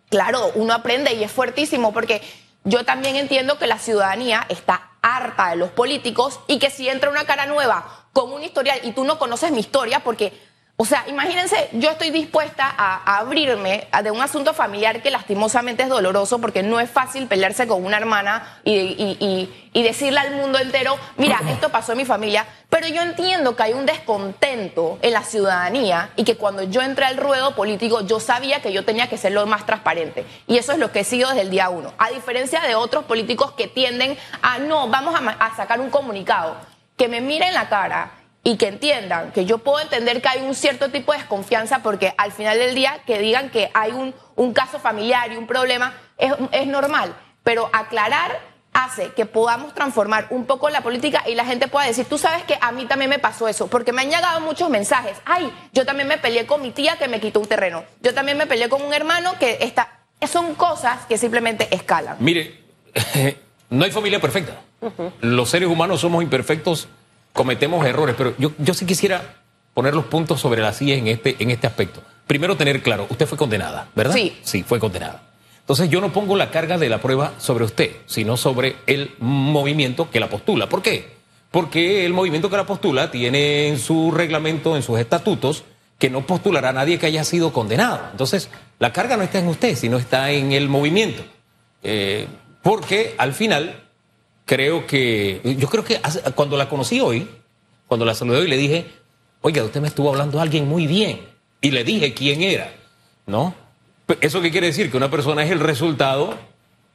Claro, 0.10 0.52
uno 0.56 0.74
aprende 0.74 1.14
y 1.14 1.24
es 1.24 1.32
fuertísimo 1.32 1.94
porque 1.94 2.22
yo 2.64 2.86
también 2.86 3.16
entiendo 3.16 3.58
que 3.58 3.68
la 3.68 3.80
ciudadanía 3.80 4.46
está 4.50 4.92
harta 5.02 5.50
de 5.50 5.56
los 5.56 5.70
políticos 5.72 6.40
y 6.48 6.58
que 6.60 6.70
si 6.70 6.90
entra 6.90 7.10
una 7.10 7.26
cara 7.26 7.46
nueva 7.46 8.08
con 8.14 8.32
un 8.32 8.44
historial 8.44 8.80
y 8.84 8.92
tú 8.92 9.04
no 9.04 9.20
conoces 9.20 9.52
mi 9.52 9.60
historia 9.60 10.04
porque 10.04 10.34
o 10.78 10.84
sea, 10.84 11.06
imagínense, 11.08 11.70
yo 11.72 11.92
estoy 11.92 12.10
dispuesta 12.10 12.66
a, 12.78 13.18
abrirme 13.20 13.88
de 14.04 14.12
un 14.12 14.20
asunto 14.20 14.54
familiar 14.54 15.02
que 15.02 15.10
lastimosamente 15.10 15.84
es 15.84 15.90
doloroso 15.90 16.40
porque 16.42 16.64
no 16.64 16.82
es 16.82 16.90
fácil 16.90 17.28
pelearse 17.28 17.66
con 17.66 17.86
una 17.86 17.96
hermana 17.96 18.60
y, 18.66 19.50
decirle 19.74 20.20
al 20.20 20.36
mundo 20.36 20.60
entero, 20.60 20.98
mira, 21.16 21.40
esto 21.50 21.70
pasó 21.70 21.94
en 21.94 22.00
mi 22.00 22.06
familia, 22.06 22.46
pero 22.70 22.90
yo 22.90 23.02
entiendo 23.02 23.56
que 23.56 23.64
hay 23.64 23.74
un 23.74 23.86
descontento 23.86 25.00
en 25.02 25.14
la 25.14 25.24
ciudadanía 25.24 26.10
y 26.18 26.26
que 26.26 26.36
cuando 26.36 26.64
yo 26.64 26.82
entré 26.82 27.06
al 27.06 27.16
ruedo 27.16 27.56
político 27.56 28.06
yo 28.06 28.20
sabía 28.20 28.62
que 28.62 28.74
yo 28.74 28.84
tenía 28.84 29.08
que 29.08 29.18
ser 29.18 29.32
lo 29.32 29.46
más 29.46 29.66
transparente. 29.66 30.26
Y 30.46 30.58
eso 30.58 30.74
es 30.74 30.78
lo 30.78 30.92
que 30.92 31.02
he 31.02 31.04
sido 31.06 31.30
desde 31.30 31.44
el 31.44 31.52
día 31.52 31.70
uno. 31.70 31.94
A 31.98 32.10
diferencia 32.10 32.60
de 32.60 32.76
otros 32.76 33.06
políticos 33.06 33.54
que 33.54 33.70
tienden 33.70 34.18
a, 34.42 34.60
no, 34.60 34.90
vamos 34.90 35.16
a, 35.16 35.30
a 35.30 35.56
sacar 35.56 35.80
un 35.80 35.90
comunicado, 35.90 36.58
que 36.98 37.08
me 37.08 37.22
miren 37.22 37.54
la 37.54 37.70
cara 37.70 38.25
y 38.48 38.58
que 38.58 38.68
entiendan 38.68 39.32
que 39.32 39.46
yo 39.46 39.58
puedo 39.58 39.80
entender 39.80 40.22
que 40.22 40.30
hay 40.30 40.42
un 40.44 40.54
cierto 40.54 40.92
tipo 40.92 41.12
de 41.12 41.18
desconfianza 41.18 41.82
porque 41.82 42.14
al 42.16 42.32
final 42.32 42.60
del 42.60 42.76
día 42.76 43.02
que 43.08 43.18
digan 43.18 43.50
que 43.50 43.72
hay 43.74 43.92
un, 43.92 44.14
un 44.36 44.54
caso 44.54 44.80
familiar 44.80 45.32
y 45.32 45.36
un 45.36 45.48
problema 45.48 45.94
es, 46.20 46.32
es, 46.52 46.68
normal, 46.68 47.16
pero 47.44 47.72
aclarar 47.74 48.40
hace 48.72 49.10
que 49.14 49.26
podamos 49.26 49.74
transformar 49.74 50.28
un 50.30 50.46
poco 50.46 50.70
la 50.70 50.82
política 50.82 51.24
y 51.28 51.34
la 51.34 51.44
gente 51.44 51.68
pueda 51.68 51.88
decir, 51.88 52.06
tú 52.06 52.20
sabes 52.20 52.44
que 52.44 52.56
a 52.62 52.72
mí 52.72 52.86
también 52.86 53.10
me 53.10 53.18
pasó 53.18 53.48
eso, 53.48 53.66
porque 53.66 53.92
me 53.92 54.04
han 54.04 54.12
llegado 54.12 54.40
muchos 54.42 54.70
mensajes, 54.70 55.18
ay, 55.26 55.52
yo 55.74 55.84
también 55.84 56.08
me 56.08 56.20
peleé 56.20 56.46
con 56.46 56.62
mi 56.62 56.70
tía 56.70 56.98
que 56.98 57.08
me 57.08 57.20
quitó 57.20 57.40
un 57.40 57.48
terreno, 57.48 57.84
yo 58.02 58.14
también 58.14 58.38
me 58.38 58.46
peleé 58.46 58.70
con 58.70 58.84
un 58.84 58.94
hermano 58.94 59.40
que 59.40 59.58
está, 59.62 60.02
son 60.32 60.54
cosas 60.54 61.08
que 61.08 61.18
simplemente 61.18 61.74
escalan. 61.74 62.18
Mire, 62.20 62.62
no 63.72 63.86
hay 63.86 63.92
familia 63.92 64.22
perfecta, 64.22 64.62
los 65.22 65.50
seres 65.50 65.68
humanos 65.68 66.02
somos 66.02 66.22
imperfectos 66.22 66.88
cometemos 67.36 67.86
errores, 67.86 68.16
pero 68.18 68.34
yo, 68.38 68.54
yo 68.58 68.74
sí 68.74 68.86
quisiera 68.86 69.36
poner 69.74 69.94
los 69.94 70.06
puntos 70.06 70.40
sobre 70.40 70.62
las 70.62 70.78
sillas 70.78 70.98
en 70.98 71.08
este, 71.08 71.36
en 71.38 71.52
este 71.52 71.68
aspecto. 71.68 72.02
Primero, 72.26 72.56
tener 72.56 72.82
claro, 72.82 73.06
usted 73.10 73.28
fue 73.28 73.38
condenada, 73.38 73.90
¿verdad? 73.94 74.16
Sí. 74.16 74.36
Sí, 74.42 74.64
fue 74.64 74.80
condenada. 74.80 75.22
Entonces, 75.60 75.90
yo 75.90 76.00
no 76.00 76.14
pongo 76.14 76.38
la 76.38 76.50
carga 76.50 76.78
de 76.78 76.88
la 76.88 77.02
prueba 77.02 77.34
sobre 77.38 77.66
usted, 77.66 77.92
sino 78.06 78.38
sobre 78.38 78.78
el 78.88 79.14
movimiento 79.20 80.10
que 80.10 80.22
la 80.22 80.30
postula. 80.30 80.70
¿Por 80.70 80.82
qué? 80.82 81.14
Porque 81.52 82.06
el 82.06 82.14
movimiento 82.14 82.50
que 82.50 82.56
la 82.56 82.66
postula 82.66 83.12
tiene 83.12 83.68
en 83.68 83.80
su 83.80 84.12
reglamento, 84.12 84.76
en 84.78 84.82
sus 84.82 84.98
estatutos, 84.98 85.66
que 86.00 86.10
no 86.10 86.26
postulará 86.26 86.70
a 86.70 86.74
nadie 86.74 86.98
que 86.98 87.08
haya 87.08 87.26
sido 87.26 87.52
condenado. 87.52 88.00
Entonces, 88.12 88.50
la 88.80 88.94
carga 88.94 89.18
no 89.18 89.24
está 89.24 89.40
en 89.40 89.48
usted, 89.50 89.76
sino 89.76 89.98
está 89.98 90.32
en 90.32 90.54
el 90.54 90.70
movimiento. 90.70 91.24
Eh, 91.84 92.28
porque 92.62 93.14
al 93.18 93.34
final 93.34 93.85
creo 94.46 94.88
que, 94.88 95.42
yo 95.58 95.68
creo 95.68 95.84
que 95.84 96.00
cuando 96.36 96.58
la 96.58 96.70
conocí 96.70 97.00
hoy, 97.02 97.28
cuando 97.88 98.06
la 98.06 98.16
saludé 98.16 98.40
hoy, 98.40 98.48
le 98.48 98.58
dije, 98.58 98.86
oiga, 99.42 99.64
usted 99.64 99.82
me 99.82 99.88
estuvo 99.88 100.10
hablando 100.10 100.40
a 100.40 100.44
alguien 100.44 100.68
muy 100.68 100.88
bien. 100.88 101.22
Y 101.62 101.72
le 101.72 101.84
dije 101.84 102.14
quién 102.14 102.42
era, 102.42 102.74
¿no? 103.26 103.56
¿Eso 104.22 104.42
qué 104.42 104.52
quiere 104.52 104.68
decir? 104.68 104.92
Que 104.92 104.98
una 104.98 105.10
persona 105.10 105.44
es 105.44 105.52
el 105.52 105.60
resultado 105.60 106.38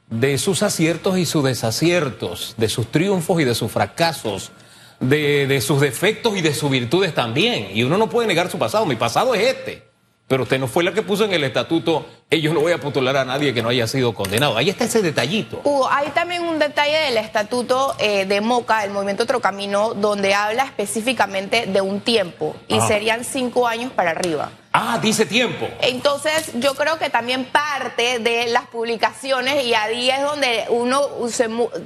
de 0.09 0.37
sus 0.37 0.63
aciertos 0.63 1.17
y 1.17 1.25
sus 1.25 1.43
desaciertos, 1.43 2.55
de 2.57 2.69
sus 2.69 2.87
triunfos 2.87 3.41
y 3.41 3.43
de 3.43 3.55
sus 3.55 3.71
fracasos, 3.71 4.51
de, 4.99 5.47
de 5.47 5.61
sus 5.61 5.81
defectos 5.81 6.37
y 6.37 6.41
de 6.41 6.53
sus 6.53 6.71
virtudes 6.71 7.13
también. 7.13 7.69
Y 7.73 7.83
uno 7.83 7.97
no 7.97 8.09
puede 8.09 8.27
negar 8.27 8.49
su 8.49 8.57
pasado. 8.57 8.85
Mi 8.85 8.95
pasado 8.95 9.35
es 9.35 9.55
este. 9.55 9.90
Pero 10.31 10.43
usted 10.43 10.59
no 10.59 10.69
fue 10.69 10.85
la 10.85 10.93
que 10.93 11.01
puso 11.01 11.25
en 11.25 11.33
el 11.33 11.43
estatuto, 11.43 12.05
ellos 12.29 12.53
no 12.53 12.61
voy 12.61 12.71
a 12.71 12.77
postular 12.77 13.17
a 13.17 13.25
nadie 13.25 13.53
que 13.53 13.61
no 13.61 13.67
haya 13.67 13.85
sido 13.85 14.13
condenado. 14.13 14.55
Ahí 14.55 14.69
está 14.69 14.85
ese 14.85 15.01
detallito. 15.01 15.59
Hugo, 15.65 15.89
hay 15.91 16.07
también 16.11 16.43
un 16.43 16.57
detalle 16.57 16.97
del 16.99 17.17
estatuto 17.17 17.93
eh, 17.99 18.25
de 18.25 18.39
MOCA, 18.39 18.85
el 18.85 18.91
Movimiento 18.91 19.23
Otro 19.23 19.41
Camino, 19.41 19.93
donde 19.93 20.33
habla 20.33 20.63
específicamente 20.63 21.65
de 21.65 21.81
un 21.81 21.99
tiempo 21.99 22.55
y 22.69 22.79
serían 22.79 23.25
cinco 23.25 23.67
años 23.67 23.91
para 23.91 24.11
arriba. 24.11 24.51
Ah, 24.71 24.99
dice 25.01 25.25
tiempo. 25.25 25.67
Entonces, 25.81 26.51
yo 26.61 26.75
creo 26.75 26.97
que 26.97 27.09
también 27.09 27.43
parte 27.43 28.19
de 28.19 28.47
las 28.47 28.67
publicaciones 28.67 29.65
y 29.65 29.73
ahí 29.73 30.09
es 30.09 30.21
donde 30.21 30.63
uno, 30.69 31.01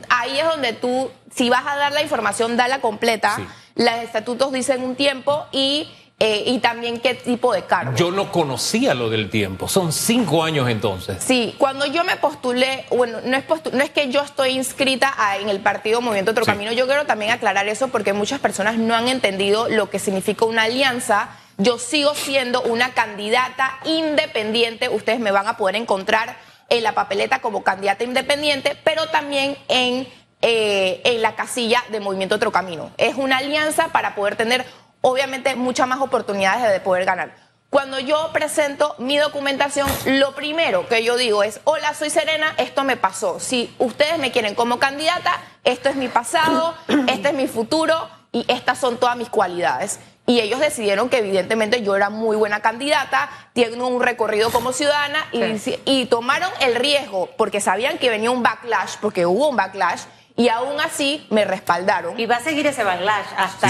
ahí 0.10 0.38
es 0.38 0.46
donde 0.46 0.74
tú, 0.74 1.10
si 1.34 1.50
vas 1.50 1.66
a 1.66 1.78
dar 1.78 1.94
la 1.94 2.04
información, 2.04 2.58
dala 2.58 2.80
completa. 2.80 3.40
Los 3.74 3.96
estatutos 3.96 4.54
dicen 4.54 4.84
un 4.84 4.96
tiempo 4.96 5.48
y 5.52 5.90
eh, 6.18 6.44
y 6.46 6.60
también 6.60 7.02
qué 7.02 7.14
tipo 7.14 7.54
de 7.54 7.64
cargo. 7.64 7.94
Yo 7.98 8.10
no 8.10 8.32
conocía 8.32 8.94
lo 8.94 9.10
del 9.10 9.30
tiempo, 9.30 9.68
son 9.68 9.92
cinco 9.92 10.46
años 10.46 10.70
entonces. 10.70 11.22
Sí, 11.22 11.56
cuando 11.58 11.86
yo 11.86 12.06
me 12.06 12.16
postulé, 12.16 12.86
bueno, 12.90 13.20
no 13.26 13.36
es, 13.36 13.44
no 13.74 13.84
es 13.84 13.90
que 13.90 14.10
yo 14.10 14.22
estoy 14.22 14.52
inscrita 14.52 15.14
en 15.40 15.50
el 15.50 15.60
partido 15.60 16.00
Movimiento 16.00 16.32
Otro 16.32 16.46
Camino, 16.46 16.72
yo 16.72 16.88
quiero 16.88 17.06
también 17.06 17.32
aclarar 17.32 17.68
eso 17.68 17.90
porque 17.90 18.14
muchas 18.14 18.40
personas 18.40 18.78
no 18.78 18.96
han 18.96 19.10
entendido 19.10 19.68
lo 19.68 19.90
que 19.90 20.00
significa 20.00 20.46
una 20.46 20.64
alianza. 20.64 21.30
Yo 21.58 21.80
sigo 21.80 22.16
siendo 22.16 22.62
una 22.62 22.94
candidata 22.94 23.78
independiente, 23.84 24.88
ustedes 24.88 25.20
me 25.20 25.32
van 25.32 25.48
a 25.48 25.58
poder 25.58 25.76
encontrar 25.76 26.38
en 26.70 26.82
la 26.84 26.94
papeleta 26.94 27.40
como 27.42 27.64
candidata 27.64 28.06
independiente, 28.06 28.78
pero 28.86 29.08
también 29.08 29.58
en, 29.68 30.08
eh, 30.42 31.02
en 31.04 31.22
la 31.22 31.36
casilla 31.36 31.84
de 31.92 32.00
Movimiento 32.00 32.36
Otro 32.36 32.52
Camino. 32.54 32.92
Es 32.98 33.16
una 33.16 33.38
alianza 33.38 33.90
para 33.90 34.16
poder 34.16 34.38
tener 34.38 34.66
obviamente 35.06 35.56
muchas 35.56 35.88
más 35.88 36.02
oportunidades 36.02 36.72
de 36.72 36.80
poder 36.80 37.06
ganar. 37.06 37.36
Cuando 37.70 38.00
yo 38.00 38.32
presento 38.34 38.96
mi 38.98 39.18
documentación, 39.18 39.88
lo 40.06 40.34
primero 40.34 40.88
que 40.88 41.04
yo 41.04 41.16
digo 41.16 41.44
es, 41.44 41.60
hola, 41.64 41.94
soy 41.94 42.10
Serena, 42.10 42.56
esto 42.58 42.84
me 42.84 42.98
pasó. 42.98 43.40
Si 43.40 43.72
ustedes 43.78 44.18
me 44.18 44.32
quieren 44.32 44.56
como 44.56 44.80
candidata, 44.80 45.40
esto 45.64 45.90
es 45.90 45.96
mi 45.96 46.08
pasado, 46.08 46.74
este 47.08 47.30
es 47.30 47.34
mi 47.36 47.48
futuro 47.48 48.10
y 48.32 48.46
estas 48.52 48.80
son 48.80 48.98
todas 48.98 49.16
mis 49.16 49.30
cualidades. 49.30 50.00
Y 50.26 50.40
ellos 50.40 50.60
decidieron 50.60 51.08
que 51.08 51.20
evidentemente 51.20 51.84
yo 51.84 51.96
era 51.96 52.10
muy 52.10 52.36
buena 52.36 52.62
candidata, 52.62 53.30
tengo 53.54 53.88
un 53.88 54.02
recorrido 54.02 54.50
como 54.50 54.72
ciudadana 54.72 55.24
y, 55.32 55.40
y 55.86 56.08
tomaron 56.08 56.50
el 56.62 56.74
riesgo 56.74 57.30
porque 57.38 57.62
sabían 57.62 58.00
que 58.00 58.10
venía 58.10 58.32
un 58.32 58.42
backlash, 58.42 58.96
porque 59.02 59.28
hubo 59.28 59.50
un 59.50 59.56
backlash, 59.56 60.02
y 60.36 60.50
aún 60.50 60.80
así 60.82 61.26
me 61.30 61.46
respaldaron. 61.46 62.20
Y 62.20 62.26
va 62.26 62.38
a 62.38 62.42
seguir 62.42 62.68
ese 62.68 62.84
backlash 62.84 63.28
hasta, 63.38 63.70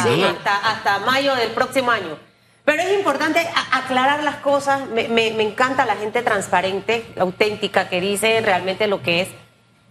hasta, 0.63 0.99
mayo 0.99 1.35
del 1.35 1.51
próximo 1.51 1.91
año. 1.91 2.17
Pero 2.63 2.81
es 2.81 2.93
importante 2.97 3.47
aclarar 3.71 4.23
las 4.23 4.37
cosas. 4.37 4.87
Me, 4.87 5.07
me, 5.07 5.43
encanta 5.43 5.85
la 5.85 5.95
gente 5.95 6.23
transparente, 6.23 7.05
auténtica, 7.19 7.87
que 7.87 8.01
dice 8.01 8.41
realmente 8.41 8.87
lo 8.87 9.03
que 9.03 9.21
es. 9.21 9.29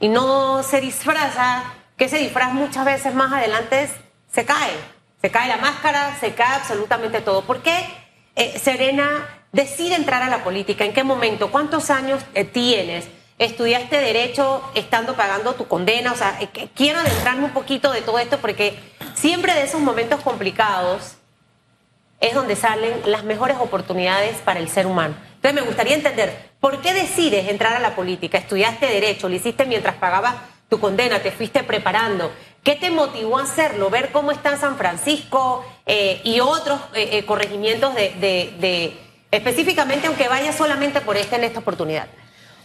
Y 0.00 0.08
no 0.08 0.64
se 0.64 0.80
disfraza, 0.80 1.62
que 1.96 2.06
ese 2.06 2.18
disfraz 2.18 2.52
muchas 2.52 2.84
veces 2.84 3.14
más 3.14 3.32
adelante 3.32 3.88
se 4.32 4.44
cae. 4.44 4.72
Se 5.22 5.30
cae 5.30 5.48
la 5.48 5.58
máscara, 5.58 6.16
se 6.18 6.34
cae 6.34 6.56
absolutamente 6.56 7.20
todo. 7.20 7.42
¿Por 7.42 7.62
qué 7.62 7.86
eh, 8.34 8.58
Serena 8.58 9.28
decide 9.52 9.94
entrar 9.94 10.24
a 10.24 10.28
la 10.28 10.42
política? 10.42 10.84
¿En 10.84 10.92
qué 10.92 11.04
momento? 11.04 11.52
¿Cuántos 11.52 11.90
años 11.90 12.20
eh, 12.34 12.44
tienes? 12.44 13.06
Estudiaste 13.38 13.96
derecho 13.96 14.62
estando 14.74 15.14
pagando 15.14 15.54
tu 15.54 15.66
condena, 15.66 16.12
o 16.12 16.16
sea, 16.16 16.38
eh, 16.40 16.68
quiero 16.74 17.00
adentrarme 17.00 17.44
un 17.44 17.52
poquito 17.52 17.92
de 17.92 18.02
todo 18.02 18.18
esto 18.18 18.38
porque 18.38 18.78
siempre 19.14 19.54
de 19.54 19.62
esos 19.62 19.80
momentos 19.80 20.20
complicados 20.20 21.16
es 22.20 22.34
donde 22.34 22.56
salen 22.56 22.92
las 23.06 23.24
mejores 23.24 23.56
oportunidades 23.58 24.36
para 24.38 24.60
el 24.60 24.68
ser 24.68 24.86
humano. 24.86 25.14
Entonces 25.34 25.60
me 25.60 25.66
gustaría 25.66 25.94
entender, 25.94 26.50
¿por 26.60 26.80
qué 26.80 26.94
decides 26.94 27.48
entrar 27.48 27.74
a 27.74 27.80
la 27.80 27.94
política? 27.94 28.38
Estudiaste 28.38 28.86
derecho, 28.86 29.28
lo 29.28 29.34
hiciste 29.34 29.66
mientras 29.66 29.96
pagabas 29.96 30.36
tu 30.68 30.80
condena, 30.80 31.20
te 31.20 31.30
fuiste 31.32 31.62
preparando. 31.64 32.32
¿Qué 32.62 32.76
te 32.76 32.90
motivó 32.90 33.38
a 33.38 33.42
hacerlo? 33.42 33.90
Ver 33.90 34.10
cómo 34.10 34.30
está 34.30 34.56
San 34.56 34.78
Francisco 34.78 35.66
eh, 35.84 36.22
y 36.24 36.40
otros 36.40 36.80
eh, 36.94 37.22
corregimientos 37.26 37.94
de, 37.94 38.14
de, 38.18 38.96
específicamente, 39.30 40.06
aunque 40.06 40.28
vaya 40.28 40.52
solamente 40.54 41.02
por 41.02 41.18
este 41.18 41.36
en 41.36 41.44
esta 41.44 41.60
oportunidad. 41.60 42.06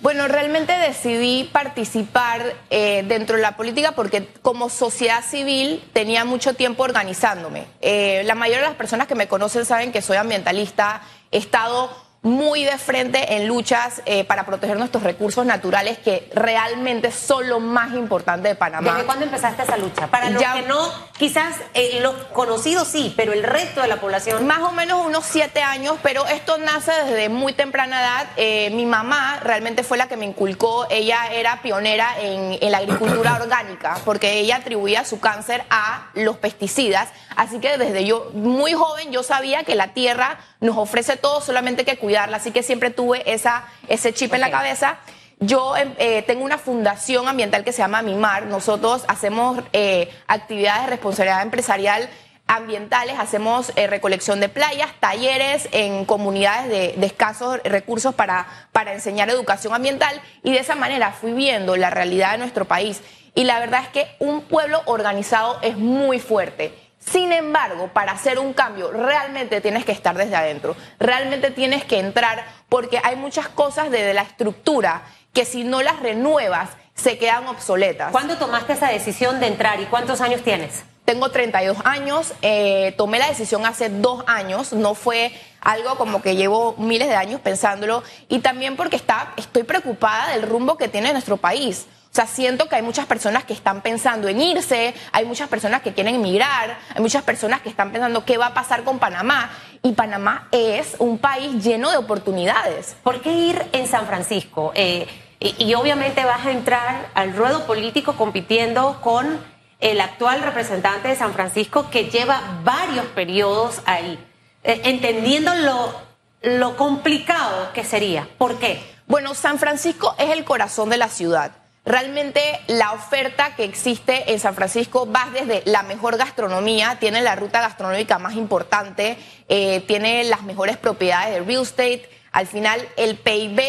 Bueno, 0.01 0.29
realmente 0.29 0.71
decidí 0.77 1.49
participar 1.51 2.55
eh, 2.69 3.03
dentro 3.07 3.35
de 3.35 3.41
la 3.41 3.57
política 3.57 3.91
porque 3.91 4.29
como 4.41 4.69
sociedad 4.69 5.21
civil 5.23 5.83
tenía 5.91 6.23
mucho 6.23 6.53
tiempo 6.53 6.83
organizándome. 6.83 7.65
Eh, 7.81 8.23
la 8.25 8.33
mayoría 8.33 8.61
de 8.61 8.67
las 8.69 8.77
personas 8.77 9.07
que 9.07 9.15
me 9.15 9.27
conocen 9.27 9.65
saben 9.65 9.91
que 9.91 10.01
soy 10.01 10.15
ambientalista, 10.15 11.01
he 11.31 11.37
estado 11.37 12.08
muy 12.21 12.65
de 12.65 12.77
frente 12.77 13.35
en 13.35 13.47
luchas 13.47 14.01
eh, 14.05 14.25
para 14.25 14.45
proteger 14.45 14.77
nuestros 14.77 15.03
recursos 15.03 15.45
naturales 15.45 15.97
que 15.99 16.29
realmente 16.33 17.11
son 17.11 17.47
lo 17.47 17.61
más 17.61 17.93
importante 17.93 18.49
de 18.49 18.55
Panamá. 18.55 18.91
¿Desde 18.91 19.05
cuándo 19.05 19.25
empezaste 19.25 19.63
esa 19.63 19.77
lucha? 19.77 20.07
Para 20.07 20.29
los 20.29 20.43
que 20.43 20.61
no, 20.63 20.91
quizás 21.17 21.55
eh, 21.73 21.99
los 22.01 22.13
conocidos 22.33 22.89
sí, 22.89 23.13
pero 23.15 23.31
el 23.31 23.43
resto 23.43 23.81
de 23.81 23.87
la 23.87 24.01
población. 24.01 24.45
Más 24.45 24.59
o 24.59 24.71
menos 24.71 25.05
unos 25.05 25.25
siete 25.25 25.63
años, 25.63 25.95
pero 26.03 26.25
esto 26.27 26.57
nace 26.57 26.91
desde 26.91 27.29
muy 27.29 27.53
temprana 27.53 28.01
edad. 28.01 28.27
Eh, 28.35 28.69
mi 28.71 28.85
mamá 28.85 29.39
realmente 29.41 29.83
fue 29.83 29.97
la 29.97 30.09
que 30.09 30.17
me 30.17 30.25
inculcó, 30.25 30.87
ella 30.89 31.27
era 31.31 31.61
pionera 31.61 32.19
en, 32.19 32.57
en 32.59 32.71
la 32.71 32.79
agricultura 32.79 33.35
orgánica, 33.41 33.97
porque 34.03 34.39
ella 34.39 34.57
atribuía 34.57 35.05
su 35.05 35.21
cáncer 35.21 35.63
a 35.69 36.09
los 36.15 36.35
pesticidas. 36.37 37.09
Así 37.37 37.59
que 37.59 37.77
desde 37.77 38.03
yo, 38.03 38.31
muy 38.33 38.73
joven, 38.73 39.13
yo 39.13 39.23
sabía 39.23 39.63
que 39.63 39.75
la 39.75 39.93
tierra 39.93 40.39
nos 40.59 40.77
ofrece 40.77 41.15
todo, 41.15 41.39
solamente 41.39 41.85
que 41.85 41.97
cuidarla. 42.09 42.37
Así 42.37 42.49
que 42.49 42.63
siempre 42.63 42.89
tuve 42.89 43.21
esa, 43.31 43.65
ese 43.87 44.13
chip 44.13 44.33
en 44.33 44.41
la 44.41 44.49
cabeza. 44.49 44.97
Yo 45.39 45.77
em, 45.77 45.93
eh, 45.99 46.23
tengo 46.23 46.43
una 46.43 46.57
fundación 46.57 47.27
ambiental 47.27 47.63
que 47.63 47.71
se 47.71 47.83
llama 47.83 48.01
Mimar. 48.01 48.47
Nosotros 48.47 49.05
hacemos 49.07 49.59
eh, 49.73 50.09
actividades 50.25 50.85
de 50.85 50.89
responsabilidad 50.89 51.43
empresarial 51.43 52.09
ambientales, 52.47 53.13
hacemos 53.19 53.71
eh, 53.75 53.85
recolección 53.85 54.39
de 54.39 54.49
playas, 54.49 54.89
talleres 54.99 55.69
en 55.71 56.03
comunidades 56.05 56.67
de, 56.67 56.99
de, 56.99 57.05
escasos 57.05 57.59
recursos 57.63 58.15
para, 58.15 58.47
para 58.71 58.91
enseñar 58.91 59.29
educación 59.29 59.75
ambiental 59.75 60.19
y 60.43 60.51
de 60.53 60.57
esa 60.57 60.73
manera 60.73 61.11
fui 61.11 61.33
viendo 61.33 61.75
la 61.77 61.91
realidad 61.91 62.31
de 62.31 62.39
nuestro 62.39 62.65
país. 62.65 63.01
Y 63.35 63.43
la 63.43 63.59
verdad 63.59 63.83
es 63.83 63.89
que 63.89 64.07
un 64.17 64.41
pueblo 64.41 64.81
organizado 64.85 65.59
es 65.61 65.77
muy 65.77 66.19
fuerte 66.19 66.73
sin 66.99 67.31
embargo, 67.31 67.87
para 67.93 68.11
hacer 68.11 68.39
un 68.39 68.53
cambio, 68.53 68.91
realmente 68.91 69.61
tienes 69.61 69.85
que 69.85 69.91
estar 69.91 70.15
desde 70.17 70.35
adentro, 70.35 70.75
realmente 70.99 71.49
tienes 71.49 71.85
que 71.85 71.97
entrar, 71.97 72.45
porque 72.67 72.99
hay 73.03 73.15
muchas 73.15 73.47
cosas 73.47 73.89
de 73.89 74.13
la 74.13 74.21
estructura 74.21 75.03
que 75.33 75.45
si 75.45 75.63
no 75.63 75.81
las 75.81 75.99
renuevas, 75.99 76.69
se 76.95 77.17
quedan 77.17 77.47
obsoletas. 77.47 78.11
¿Cuándo 78.11 78.37
tomaste 78.37 78.73
esa 78.73 78.89
decisión 78.89 79.39
de 79.39 79.47
entrar 79.47 79.79
y 79.79 79.85
cuántos 79.85 80.21
años 80.21 80.41
tienes? 80.41 80.83
Tengo 81.05 81.31
32 81.31 81.77
años, 81.85 82.33
eh, 82.41 82.93
tomé 82.97 83.17
la 83.17 83.29
decisión 83.29 83.65
hace 83.65 83.89
dos 83.89 84.23
años, 84.27 84.73
no 84.73 84.93
fue 84.93 85.31
algo 85.61 85.95
como 85.95 86.21
que 86.21 86.35
llevo 86.35 86.75
miles 86.77 87.07
de 87.07 87.15
años 87.15 87.41
pensándolo, 87.41 88.03
y 88.27 88.39
también 88.39 88.75
porque 88.75 88.95
está, 88.97 89.33
estoy 89.37 89.63
preocupada 89.63 90.33
del 90.33 90.43
rumbo 90.43 90.77
que 90.77 90.87
tiene 90.87 91.11
nuestro 91.11 91.37
país. 91.37 91.87
O 92.11 92.15
sea, 92.15 92.25
siento 92.25 92.67
que 92.67 92.75
hay 92.75 92.81
muchas 92.81 93.05
personas 93.05 93.43
que 93.43 93.53
están 93.53 93.81
pensando 93.81 94.27
en 94.27 94.41
irse, 94.41 94.95
hay 95.11 95.25
muchas 95.25 95.47
personas 95.47 95.83
que 95.83 95.93
quieren 95.93 96.15
emigrar, 96.15 96.79
hay 96.95 97.01
muchas 97.01 97.21
personas 97.21 97.61
que 97.61 97.69
están 97.69 97.91
pensando 97.91 98.25
qué 98.25 98.37
va 98.37 98.47
a 98.47 98.53
pasar 98.55 98.83
con 98.83 98.97
Panamá. 98.97 99.51
Y 99.83 99.91
Panamá 99.91 100.47
es 100.51 100.95
un 100.97 101.19
país 101.19 101.63
lleno 101.63 101.91
de 101.91 101.97
oportunidades. 101.97 102.95
¿Por 103.03 103.21
qué 103.21 103.31
ir 103.31 103.63
en 103.73 103.87
San 103.87 104.07
Francisco? 104.07 104.71
Eh, 104.73 105.07
y, 105.39 105.73
obviamente 105.75 106.25
vas 106.25 106.45
a 106.47 106.51
entrar 106.51 107.09
al 107.13 107.33
ruedo 107.33 107.65
político 107.65 108.17
compitiendo 108.17 108.99
con 109.01 109.39
el 109.79 110.01
actual 110.01 110.41
representante 110.41 111.07
de 111.09 111.15
San 111.15 111.33
Francisco 111.33 111.89
que 111.89 112.09
lleva 112.09 112.59
varios 112.63 113.05
periodos 113.05 113.81
ahí, 113.85 114.19
eh, 114.63 114.81
entendiendo 114.83 115.53
lo, 115.55 115.93
lo 116.41 116.75
complicado 116.75 117.71
que 117.71 117.85
sería. 117.85 118.27
¿Por 118.37 118.57
qué? 118.57 118.83
Bueno, 119.07 119.33
San 119.33 119.59
Francisco 119.59 120.13
es 120.17 120.31
el 120.31 120.43
corazón 120.43 120.89
de 120.89 120.97
la 120.97 121.07
ciudad. 121.07 121.51
Realmente 121.85 122.41
la 122.67 122.91
oferta 122.91 123.55
que 123.55 123.63
existe 123.63 124.31
en 124.31 124.39
San 124.39 124.53
Francisco 124.53 125.09
va 125.11 125.27
desde 125.33 125.63
la 125.65 125.83
mejor 125.83 126.17
gastronomía, 126.17 126.97
tiene 126.99 127.21
la 127.21 127.35
ruta 127.35 127.61
gastronómica 127.61 128.19
más 128.19 128.35
importante, 128.35 129.17
eh, 129.47 129.81
tiene 129.87 130.23
las 130.25 130.43
mejores 130.43 130.77
propiedades 130.77 131.33
de 131.33 131.39
real 131.41 131.63
estate. 131.63 132.09
Al 132.31 132.47
final 132.47 132.87
el 132.97 133.17
PIB 133.17 133.61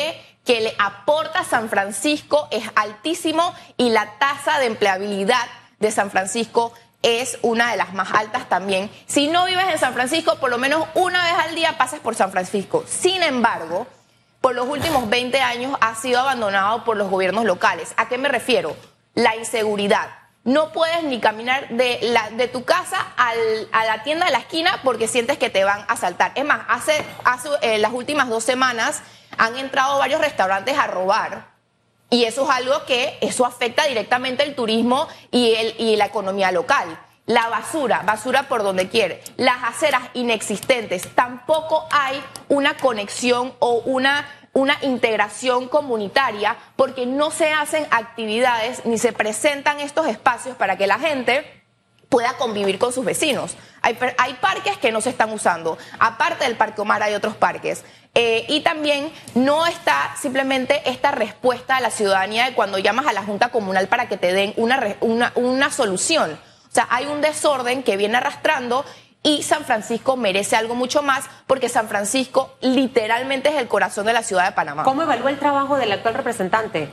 que 0.45 0.61
le 0.61 0.75
aporta 0.79 1.45
San 1.45 1.69
Francisco 1.69 2.49
es 2.51 2.65
altísimo 2.75 3.55
y 3.77 3.91
la 3.91 4.19
tasa 4.19 4.59
de 4.59 4.67
empleabilidad 4.67 5.47
de 5.79 5.91
San 5.91 6.11
Francisco 6.11 6.75
es 7.03 7.39
una 7.43 7.71
de 7.71 7.77
las 7.77 7.95
más 7.95 8.13
altas 8.13 8.49
también. 8.49 8.91
Si 9.07 9.29
no 9.29 9.47
vives 9.47 9.67
en 9.73 9.79
San 9.79 9.95
Francisco, 9.95 10.37
por 10.37 10.51
lo 10.51 10.59
menos 10.59 10.87
una 10.95 11.23
vez 11.25 11.47
al 11.47 11.55
día 11.55 11.79
pasas 11.79 12.01
por 12.01 12.15
San 12.15 12.31
Francisco. 12.31 12.85
Sin 12.87 13.23
embargo, 13.23 13.87
por 14.41 14.55
los 14.55 14.67
últimos 14.67 15.09
20 15.09 15.41
años 15.41 15.77
ha 15.81 15.95
sido 15.95 16.21
abandonado 16.21 16.85
por 16.85 16.97
los 16.97 17.11
gobiernos 17.11 17.45
locales. 17.45 17.93
¿A 17.97 18.09
qué 18.09 18.19
me 18.19 18.29
refiero? 18.29 18.77
La 19.15 19.37
inseguridad. 19.37 20.09
no 20.43 20.73
puedes 20.73 21.03
ni 21.05 21.21
caminar 21.21 21.69
de, 21.69 22.51
tu 22.51 22.65
casa 22.65 22.97
a 23.17 23.85
la 23.85 24.03
tienda 24.03 24.25
de 24.25 24.33
la 24.33 24.39
esquina 24.39 24.81
porque 24.83 25.07
sientes 25.07 25.37
que 25.37 25.51
te 25.51 25.65
van 25.65 25.81
a 25.81 25.93
asaltar. 25.93 26.33
Es 26.35 26.45
más, 26.47 26.63
hace, 26.69 27.05
hace 27.25 27.51
eh, 27.61 27.79
las 27.79 27.93
últimas 27.93 28.29
dos 28.31 28.43
semanas 28.43 29.03
han 29.37 29.57
entrado 29.57 29.99
varios 29.99 30.21
restaurantes 30.21 30.79
a 30.79 30.87
robar. 30.87 31.51
Y 32.09 32.25
eso 32.25 32.45
es 32.45 32.51
algo 32.51 32.87
que 32.87 33.19
eso 33.21 33.45
afecta 33.45 33.85
directamente 33.85 34.43
el 34.43 34.55
turismo 34.55 35.07
y, 35.31 35.55
el, 35.55 35.75
y 35.79 35.97
la 35.97 36.07
economía 36.07 36.51
local. 36.51 36.99
La 37.31 37.49
basura, 37.49 38.03
basura 38.05 38.49
por 38.49 38.65
donde 38.65 38.89
quiere. 38.89 39.23
Las 39.37 39.63
aceras 39.63 40.03
inexistentes. 40.15 41.15
Tampoco 41.15 41.87
hay 41.93 42.21
una 42.49 42.77
conexión 42.77 43.55
o 43.61 43.75
una 43.85 44.27
una 44.53 44.77
integración 44.83 45.69
comunitaria 45.69 46.57
porque 46.75 47.07
no 47.07 47.31
se 47.31 47.53
hacen 47.53 47.87
actividades 47.93 48.85
ni 48.85 48.99
se 48.99 49.13
presentan 49.13 49.79
estos 49.79 50.09
espacios 50.09 50.57
para 50.57 50.77
que 50.77 50.89
la 50.89 50.99
gente 50.99 51.45
pueda 52.09 52.33
convivir 52.33 52.81
con 52.81 52.93
sus 52.93 53.05
vecinos. 53.05 53.57
Hay, 53.81 53.97
hay 54.19 54.35
parques 54.35 54.77
que 54.79 54.91
no 54.91 55.01
se 55.01 55.11
están 55.11 55.31
usando. 55.33 55.79
Aparte 56.01 56.43
del 56.43 56.57
Parque 56.57 56.81
Omar 56.81 57.01
hay 57.05 57.15
otros 57.15 57.37
parques. 57.37 57.85
Eh, 58.17 58.45
y 58.49 58.63
también 58.63 59.13
no 59.37 59.69
está 59.69 60.17
simplemente 60.21 60.83
esta 60.91 61.13
respuesta 61.13 61.77
a 61.77 61.81
la 61.81 61.93
ciudadanía 61.93 62.47
de 62.47 62.55
cuando 62.55 62.79
llamas 62.79 63.07
a 63.07 63.13
la 63.13 63.23
Junta 63.23 63.51
Comunal 63.51 63.87
para 63.87 64.09
que 64.09 64.17
te 64.17 64.33
den 64.33 64.53
una, 64.57 64.97
una, 65.01 65.31
una 65.37 65.71
solución. 65.71 66.37
O 66.71 66.73
sea, 66.73 66.87
hay 66.89 67.07
un 67.07 67.21
desorden 67.21 67.83
que 67.83 67.97
viene 67.97 68.17
arrastrando 68.17 68.85
y 69.25 69.43
San 69.43 69.65
Francisco 69.65 70.17
merece 70.17 70.55
algo 70.55 70.77
mucho 70.77 71.03
más 71.03 71.25
porque 71.49 71.69
San 71.69 71.89
Francisco 71.89 72.55
literalmente 72.61 73.49
es 73.49 73.57
el 73.57 73.67
corazón 73.67 74.07
de 74.07 74.13
la 74.13 74.23
ciudad 74.23 74.47
de 74.47 74.53
Panamá. 74.53 74.85
¿Cómo 74.85 75.03
evalúa 75.03 75.31
el 75.31 75.39
trabajo 75.39 75.77
del 75.77 75.91
actual 75.91 76.15
representante 76.15 76.89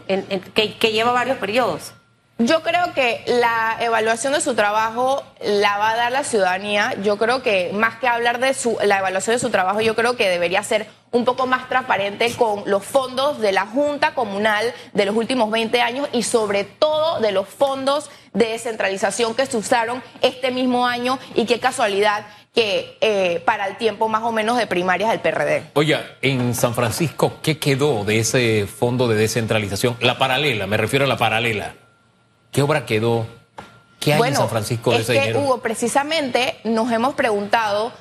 que, 0.53 0.91
lleva 0.91 1.11
varios 1.11 1.37
periodos? 1.37 1.93
Yo 2.39 2.63
creo 2.63 2.93
que 2.93 3.23
la 3.27 3.77
evaluación 3.79 4.33
de 4.33 4.41
su 4.41 4.55
trabajo 4.55 5.23
la 5.41 5.77
va 5.77 5.91
a 5.91 5.95
dar 5.95 6.11
la 6.11 6.23
ciudadanía. 6.23 6.93
Yo 7.03 7.17
creo 7.17 7.43
que 7.43 7.71
más 7.73 7.95
que 7.97 8.07
hablar 8.07 8.39
de 8.39 8.53
su, 8.55 8.77
la 8.83 8.99
evaluación 8.99 9.35
de 9.35 9.39
su 9.39 9.49
trabajo, 9.49 9.81
yo 9.81 9.95
creo 9.95 10.17
que 10.17 10.27
debería 10.27 10.63
ser 10.63 10.87
un 11.11 11.25
poco 11.25 11.47
más 11.47 11.69
transparente 11.69 12.33
con 12.35 12.63
los 12.65 12.83
fondos 12.83 13.39
de 13.39 13.51
la 13.51 13.65
Junta 13.65 14.13
Comunal 14.13 14.73
de 14.93 15.05
los 15.05 15.15
últimos 15.15 15.49
20 15.49 15.81
años 15.81 16.09
y 16.11 16.23
sobre 16.23 16.63
todo 16.63 17.19
de 17.19 17.31
los 17.31 17.47
fondos 17.47 18.09
de 18.33 18.49
descentralización 18.49 19.33
que 19.33 19.45
se 19.45 19.57
usaron 19.57 20.03
este 20.21 20.51
mismo 20.51 20.85
año 20.85 21.17
y 21.33 21.45
qué 21.45 21.59
casualidad 21.59 22.25
que 22.53 22.97
eh, 23.01 23.41
para 23.45 23.67
el 23.67 23.77
tiempo 23.77 24.09
más 24.09 24.23
o 24.23 24.31
menos 24.31 24.57
de 24.57 24.65
primarias 24.65 25.11
del 25.11 25.19
PRD. 25.19 25.63
Oye, 25.75 25.97
en 26.21 26.55
San 26.55 26.73
Francisco, 26.73 27.33
¿qué 27.43 27.59
quedó 27.59 28.03
de 28.03 28.19
ese 28.19 28.65
fondo 28.65 29.07
de 29.07 29.15
descentralización? 29.15 29.95
La 29.99 30.17
paralela, 30.17 30.65
me 30.65 30.77
refiero 30.77 31.05
a 31.05 31.07
la 31.07 31.17
paralela. 31.17 31.75
¿Qué 32.51 32.61
obra 32.63 32.85
quedó? 32.85 33.27
¿Qué 33.99 34.13
hay 34.13 34.21
en 34.21 34.35
San 34.35 34.49
Francisco 34.49 34.91
de 34.91 34.97
es 34.97 35.03
ese 35.03 35.13
que, 35.13 35.19
dinero? 35.19 35.41
Hugo, 35.41 35.61
precisamente 35.61 36.59
nos 36.63 36.91
hemos 36.91 37.13
preguntado 37.13 37.91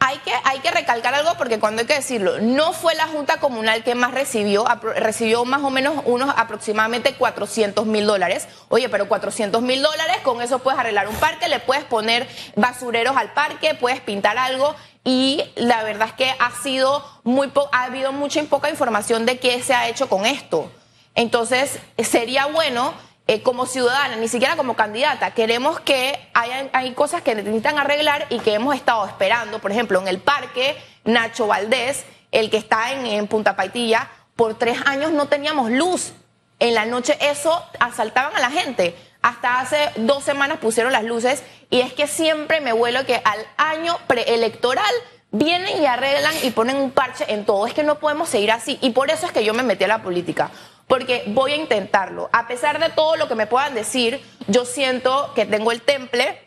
hay 0.00 0.18
que, 0.18 0.32
hay 0.44 0.60
que 0.60 0.70
recalcar 0.70 1.14
algo 1.14 1.34
porque 1.36 1.58
cuando 1.58 1.80
hay 1.80 1.86
que 1.86 1.94
decirlo, 1.94 2.40
no 2.40 2.72
fue 2.72 2.94
la 2.94 3.08
Junta 3.08 3.40
Comunal 3.40 3.82
que 3.82 3.94
más 3.94 4.12
recibió, 4.12 4.64
recibió 4.96 5.44
más 5.44 5.62
o 5.62 5.70
menos 5.70 6.02
unos 6.04 6.32
aproximadamente 6.36 7.14
400 7.14 7.84
mil 7.84 8.06
dólares. 8.06 8.46
Oye, 8.68 8.88
pero 8.88 9.08
400 9.08 9.60
mil 9.60 9.82
dólares, 9.82 10.18
con 10.22 10.40
eso 10.40 10.60
puedes 10.60 10.78
arreglar 10.78 11.08
un 11.08 11.16
parque, 11.16 11.48
le 11.48 11.58
puedes 11.58 11.84
poner 11.84 12.28
basureros 12.54 13.16
al 13.16 13.32
parque, 13.32 13.74
puedes 13.74 14.00
pintar 14.00 14.38
algo 14.38 14.76
y 15.04 15.42
la 15.56 15.82
verdad 15.82 16.08
es 16.08 16.14
que 16.14 16.30
ha 16.38 16.52
sido 16.62 17.04
muy 17.24 17.50
ha 17.72 17.84
habido 17.84 18.12
mucha 18.12 18.40
y 18.40 18.44
poca 18.44 18.70
información 18.70 19.26
de 19.26 19.38
qué 19.38 19.62
se 19.62 19.74
ha 19.74 19.88
hecho 19.88 20.08
con 20.08 20.26
esto. 20.26 20.70
Entonces, 21.16 21.80
sería 21.98 22.46
bueno 22.46 22.94
eh, 23.28 23.42
como 23.42 23.66
ciudadana, 23.66 24.16
ni 24.16 24.26
siquiera 24.26 24.56
como 24.56 24.74
candidata, 24.74 25.32
queremos 25.32 25.80
que 25.80 26.18
haya, 26.32 26.70
hay 26.72 26.94
cosas 26.94 27.20
que 27.20 27.34
necesitan 27.34 27.78
arreglar 27.78 28.26
y 28.30 28.38
que 28.38 28.54
hemos 28.54 28.74
estado 28.74 29.04
esperando. 29.04 29.58
Por 29.58 29.70
ejemplo, 29.70 30.00
en 30.00 30.08
el 30.08 30.18
parque 30.18 30.78
Nacho 31.04 31.46
Valdés, 31.46 32.06
el 32.32 32.48
que 32.48 32.56
está 32.56 32.92
en, 32.92 33.04
en 33.04 33.26
Punta 33.26 33.54
Paitilla, 33.54 34.08
por 34.34 34.58
tres 34.58 34.78
años 34.86 35.12
no 35.12 35.28
teníamos 35.28 35.70
luz. 35.70 36.14
En 36.58 36.72
la 36.72 36.86
noche 36.86 37.18
eso 37.20 37.62
asaltaban 37.78 38.34
a 38.34 38.40
la 38.40 38.50
gente. 38.50 38.96
Hasta 39.20 39.60
hace 39.60 39.90
dos 39.96 40.24
semanas 40.24 40.56
pusieron 40.56 40.90
las 40.90 41.04
luces 41.04 41.42
y 41.68 41.82
es 41.82 41.92
que 41.92 42.06
siempre 42.06 42.62
me 42.62 42.72
vuelo 42.72 43.04
que 43.04 43.20
al 43.22 43.46
año 43.58 43.98
preelectoral 44.06 44.94
vienen 45.32 45.82
y 45.82 45.84
arreglan 45.84 46.32
y 46.42 46.50
ponen 46.50 46.76
un 46.76 46.92
parche 46.92 47.26
en 47.28 47.44
todo. 47.44 47.66
Es 47.66 47.74
que 47.74 47.82
no 47.82 47.98
podemos 47.98 48.30
seguir 48.30 48.52
así 48.52 48.78
y 48.80 48.90
por 48.90 49.10
eso 49.10 49.26
es 49.26 49.32
que 49.32 49.44
yo 49.44 49.52
me 49.52 49.62
metí 49.62 49.84
a 49.84 49.88
la 49.88 50.02
política 50.02 50.50
porque 50.88 51.24
voy 51.28 51.52
a 51.52 51.56
intentarlo. 51.56 52.28
A 52.32 52.48
pesar 52.48 52.80
de 52.80 52.88
todo 52.90 53.16
lo 53.16 53.28
que 53.28 53.34
me 53.34 53.46
puedan 53.46 53.74
decir, 53.74 54.20
yo 54.48 54.64
siento 54.64 55.32
que 55.34 55.46
tengo 55.46 55.70
el 55.70 55.82
temple 55.82 56.42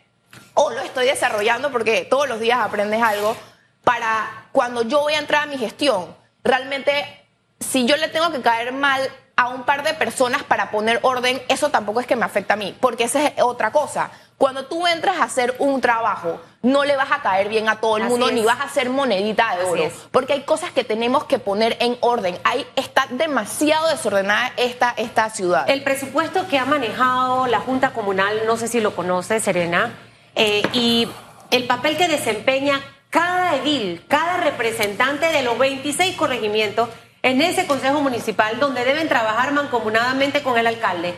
o 0.54 0.70
lo 0.70 0.80
estoy 0.80 1.06
desarrollando 1.06 1.70
porque 1.70 2.04
todos 2.04 2.28
los 2.28 2.40
días 2.40 2.58
aprendes 2.60 3.02
algo 3.02 3.36
para 3.84 4.48
cuando 4.52 4.82
yo 4.82 5.00
voy 5.00 5.14
a 5.14 5.18
entrar 5.18 5.44
a 5.44 5.46
mi 5.46 5.58
gestión, 5.58 6.14
realmente 6.44 7.24
si 7.60 7.86
yo 7.86 7.96
le 7.96 8.08
tengo 8.08 8.30
que 8.32 8.42
caer 8.42 8.72
mal 8.72 9.00
a 9.36 9.48
un 9.48 9.64
par 9.64 9.82
de 9.82 9.94
personas 9.94 10.42
para 10.42 10.70
poner 10.70 11.00
orden, 11.02 11.40
eso 11.48 11.70
tampoco 11.70 12.00
es 12.00 12.06
que 12.06 12.16
me 12.16 12.24
afecte 12.24 12.52
a 12.52 12.56
mí, 12.56 12.76
porque 12.80 13.04
esa 13.04 13.26
es 13.26 13.42
otra 13.42 13.72
cosa. 13.72 14.10
Cuando 14.36 14.66
tú 14.66 14.86
entras 14.86 15.16
a 15.18 15.24
hacer 15.24 15.54
un 15.58 15.80
trabajo, 15.80 16.40
no 16.62 16.84
le 16.84 16.96
vas 16.96 17.10
a 17.10 17.22
caer 17.22 17.48
bien 17.48 17.68
a 17.68 17.80
todo 17.80 17.96
el 17.96 18.04
mundo, 18.04 18.30
ni 18.30 18.42
vas 18.42 18.60
a 18.60 18.64
hacer 18.64 18.88
monedita 18.88 19.56
de 19.56 19.64
oro, 19.64 19.90
porque 20.12 20.32
hay 20.32 20.42
cosas 20.42 20.70
que 20.70 20.84
tenemos 20.84 21.24
que 21.24 21.38
poner 21.38 21.76
en 21.80 21.96
orden. 22.00 22.38
Ahí 22.44 22.64
está 22.76 23.06
demasiado 23.10 23.88
desordenada 23.88 24.52
esta, 24.56 24.94
esta 24.96 25.28
ciudad. 25.30 25.68
El 25.68 25.82
presupuesto 25.82 26.46
que 26.46 26.58
ha 26.58 26.64
manejado 26.64 27.48
la 27.48 27.60
Junta 27.60 27.92
Comunal, 27.92 28.42
no 28.46 28.56
sé 28.56 28.68
si 28.68 28.80
lo 28.80 28.94
conoce, 28.94 29.40
Serena, 29.40 29.92
eh, 30.36 30.62
y 30.72 31.08
el 31.50 31.64
papel 31.66 31.96
que 31.96 32.06
desempeña 32.06 32.80
cada 33.10 33.56
edil, 33.56 34.04
cada 34.08 34.38
representante 34.38 35.26
de 35.26 35.42
los 35.42 35.58
26 35.58 36.16
corregimientos 36.16 36.88
en 37.22 37.42
ese 37.42 37.66
Consejo 37.66 38.00
Municipal 38.00 38.58
donde 38.58 38.84
deben 38.84 39.08
trabajar 39.08 39.52
mancomunadamente 39.52 40.42
con 40.42 40.56
el 40.58 40.66
alcalde, 40.66 41.14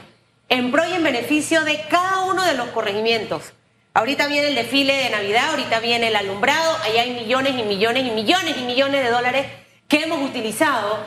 en 0.48 0.72
pro 0.72 0.86
y 0.88 0.92
en 0.92 1.04
beneficio 1.04 1.64
de 1.64 1.80
cada 1.88 2.24
uno 2.24 2.44
de 2.44 2.54
los 2.54 2.68
corregimientos. 2.68 3.52
Ahorita 3.94 4.26
viene 4.26 4.48
el 4.48 4.54
desfile 4.56 4.92
de 4.92 5.10
Navidad, 5.10 5.50
ahorita 5.50 5.80
viene 5.80 6.08
el 6.08 6.16
alumbrado, 6.16 6.76
ahí 6.82 6.98
hay 6.98 7.12
millones 7.12 7.54
y 7.58 7.62
millones 7.62 8.04
y 8.04 8.10
millones 8.10 8.56
y 8.58 8.62
millones 8.62 9.04
de 9.04 9.10
dólares 9.10 9.46
que 9.88 10.02
hemos 10.02 10.20
utilizado 10.28 10.98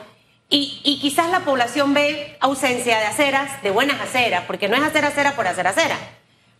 y, 0.50 0.98
quizás 1.02 1.30
la 1.30 1.42
población 1.42 1.94
ve 1.94 2.38
ausencia 2.40 2.98
de 3.00 3.06
aceras, 3.06 3.62
de 3.62 3.72
buenas 3.72 4.00
aceras, 4.00 4.46
porque 4.48 4.70
no 4.70 4.78
es 4.78 4.84
hacer 4.84 5.04
acera 5.04 5.36
por 5.36 5.46
hacer 5.46 5.68
acera. 5.68 5.98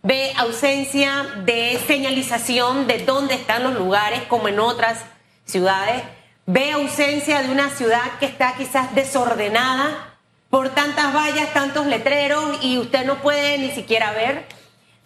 Ve 0.02 0.32
ausencia 0.36 1.22
de 1.44 1.80
señalización 1.86 2.86
de 2.86 2.98
dónde 3.04 3.34
están 3.34 3.62
los 3.62 3.74
lugares, 3.74 4.22
como 4.28 4.48
en 4.48 4.60
otras 4.60 4.98
ciudades 5.46 6.02
ve 6.50 6.72
ausencia 6.72 7.42
de 7.42 7.50
una 7.50 7.68
ciudad 7.68 8.18
que 8.18 8.24
está 8.24 8.54
quizás 8.54 8.94
desordenada 8.94 10.16
por 10.48 10.70
tantas 10.70 11.14
vallas, 11.14 11.52
tantos 11.52 11.84
letreros 11.84 12.58
y 12.62 12.78
usted 12.78 13.04
no 13.04 13.16
puede 13.16 13.58
ni 13.58 13.70
siquiera 13.70 14.12
ver. 14.12 14.46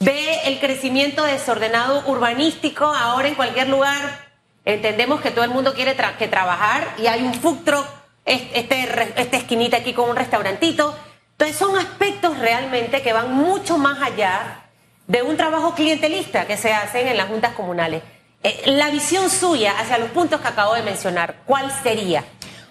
Ve 0.02 0.40
el 0.46 0.58
crecimiento 0.58 1.22
desordenado 1.22 2.02
urbanístico 2.06 2.86
ahora 2.86 3.28
en 3.28 3.36
cualquier 3.36 3.68
lugar. 3.68 4.32
Entendemos 4.64 5.20
que 5.20 5.30
todo 5.30 5.44
el 5.44 5.50
mundo 5.50 5.74
quiere 5.74 5.94
que 6.18 6.26
trabajar 6.26 6.96
y 6.98 7.06
hay 7.06 7.22
un 7.22 7.32
food 7.32 7.58
truck, 7.64 7.86
este, 8.24 9.12
esta 9.16 9.36
esquinita 9.36 9.76
aquí 9.76 9.92
con 9.92 10.10
un 10.10 10.16
restaurantito. 10.16 10.96
Entonces 11.32 11.56
son 11.56 11.78
aspectos 11.78 12.36
realmente 12.40 13.00
que 13.00 13.12
van 13.12 13.32
mucho 13.32 13.78
más 13.78 14.02
allá 14.02 14.64
de 15.06 15.22
un 15.22 15.36
trabajo 15.36 15.76
clientelista 15.76 16.48
que 16.48 16.56
se 16.56 16.72
hace 16.72 17.08
en 17.08 17.16
las 17.16 17.28
juntas 17.28 17.52
comunales. 17.52 18.02
Eh, 18.42 18.62
la 18.66 18.90
visión 18.90 19.30
suya 19.30 19.78
hacia 19.78 19.98
los 19.98 20.10
puntos 20.10 20.40
que 20.40 20.48
acabo 20.48 20.74
de 20.74 20.82
mencionar, 20.82 21.42
¿cuál 21.46 21.72
sería? 21.84 22.24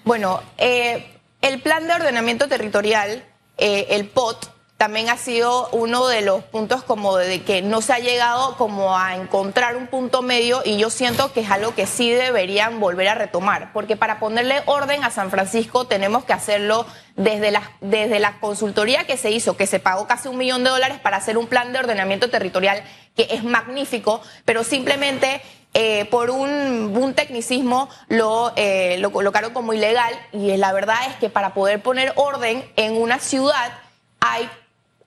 Bueno, 0.04 0.42
eh, 0.58 1.18
el 1.42 1.62
plan 1.62 1.88
de 1.88 1.94
ordenamiento 1.94 2.50
territorial, 2.50 3.24
eh, 3.58 3.88
el 3.92 4.10
POT, 4.10 4.51
también 4.82 5.10
ha 5.10 5.18
sido 5.18 5.70
uno 5.74 6.08
de 6.08 6.24
los 6.24 6.44
puntos 6.44 6.84
como 6.84 7.16
de 7.16 7.44
que 7.44 7.62
no 7.62 7.82
se 7.82 7.94
ha 7.94 8.00
llegado 8.00 8.58
como 8.58 8.98
a 8.98 9.16
encontrar 9.16 9.76
un 9.76 9.86
punto 9.86 10.24
medio 10.24 10.64
y 10.66 10.80
yo 10.80 10.90
siento 10.90 11.32
que 11.34 11.42
es 11.42 11.52
algo 11.52 11.76
que 11.76 11.86
sí 11.86 12.10
deberían 12.10 12.80
volver 12.80 13.08
a 13.10 13.14
retomar, 13.14 13.74
porque 13.74 13.96
para 13.96 14.20
ponerle 14.20 14.64
orden 14.66 15.04
a 15.04 15.12
San 15.12 15.30
Francisco 15.30 15.86
tenemos 15.86 16.26
que 16.26 16.34
hacerlo 16.34 16.88
desde 17.16 17.52
la, 17.52 17.74
desde 17.80 18.20
la 18.20 18.40
consultoría 18.40 19.06
que 19.06 19.18
se 19.18 19.30
hizo, 19.30 19.56
que 19.56 19.68
se 19.68 19.78
pagó 19.78 20.08
casi 20.08 20.30
un 20.30 20.40
millón 20.40 20.64
de 20.64 20.72
dólares 20.72 20.98
para 21.00 21.18
hacer 21.18 21.38
un 21.38 21.46
plan 21.46 21.74
de 21.74 21.78
ordenamiento 21.78 22.32
territorial 22.32 22.84
que 23.16 23.28
es 23.30 23.44
magnífico, 23.44 24.24
pero 24.46 24.64
simplemente 24.64 25.44
eh, 25.76 26.06
por 26.06 26.32
un, 26.32 27.14
tecnicismo 27.16 27.88
lo, 28.08 28.52
eh, 28.56 28.98
lo 28.98 29.12
colocaron 29.12 29.54
como 29.54 29.74
ilegal 29.74 30.12
y 30.32 30.58
la 30.58 30.74
verdad 30.74 30.98
es 31.08 31.18
que 31.18 31.30
para 31.30 31.54
poder 31.54 31.84
poner 31.84 32.14
orden 32.16 32.66
en 32.78 33.00
una 33.00 33.20
ciudad 33.20 33.74
hay, 34.20 34.50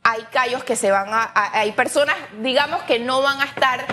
hay 0.04 0.22
callos 0.30 0.62
que 0.62 0.76
se 0.76 0.90
van 0.90 1.08
a, 1.10 1.32
hay 1.34 1.72
personas, 1.72 2.14
digamos, 2.40 2.82
que 2.82 2.98
no 2.98 3.22
van 3.22 3.40
a 3.40 3.44
estar 3.44 3.84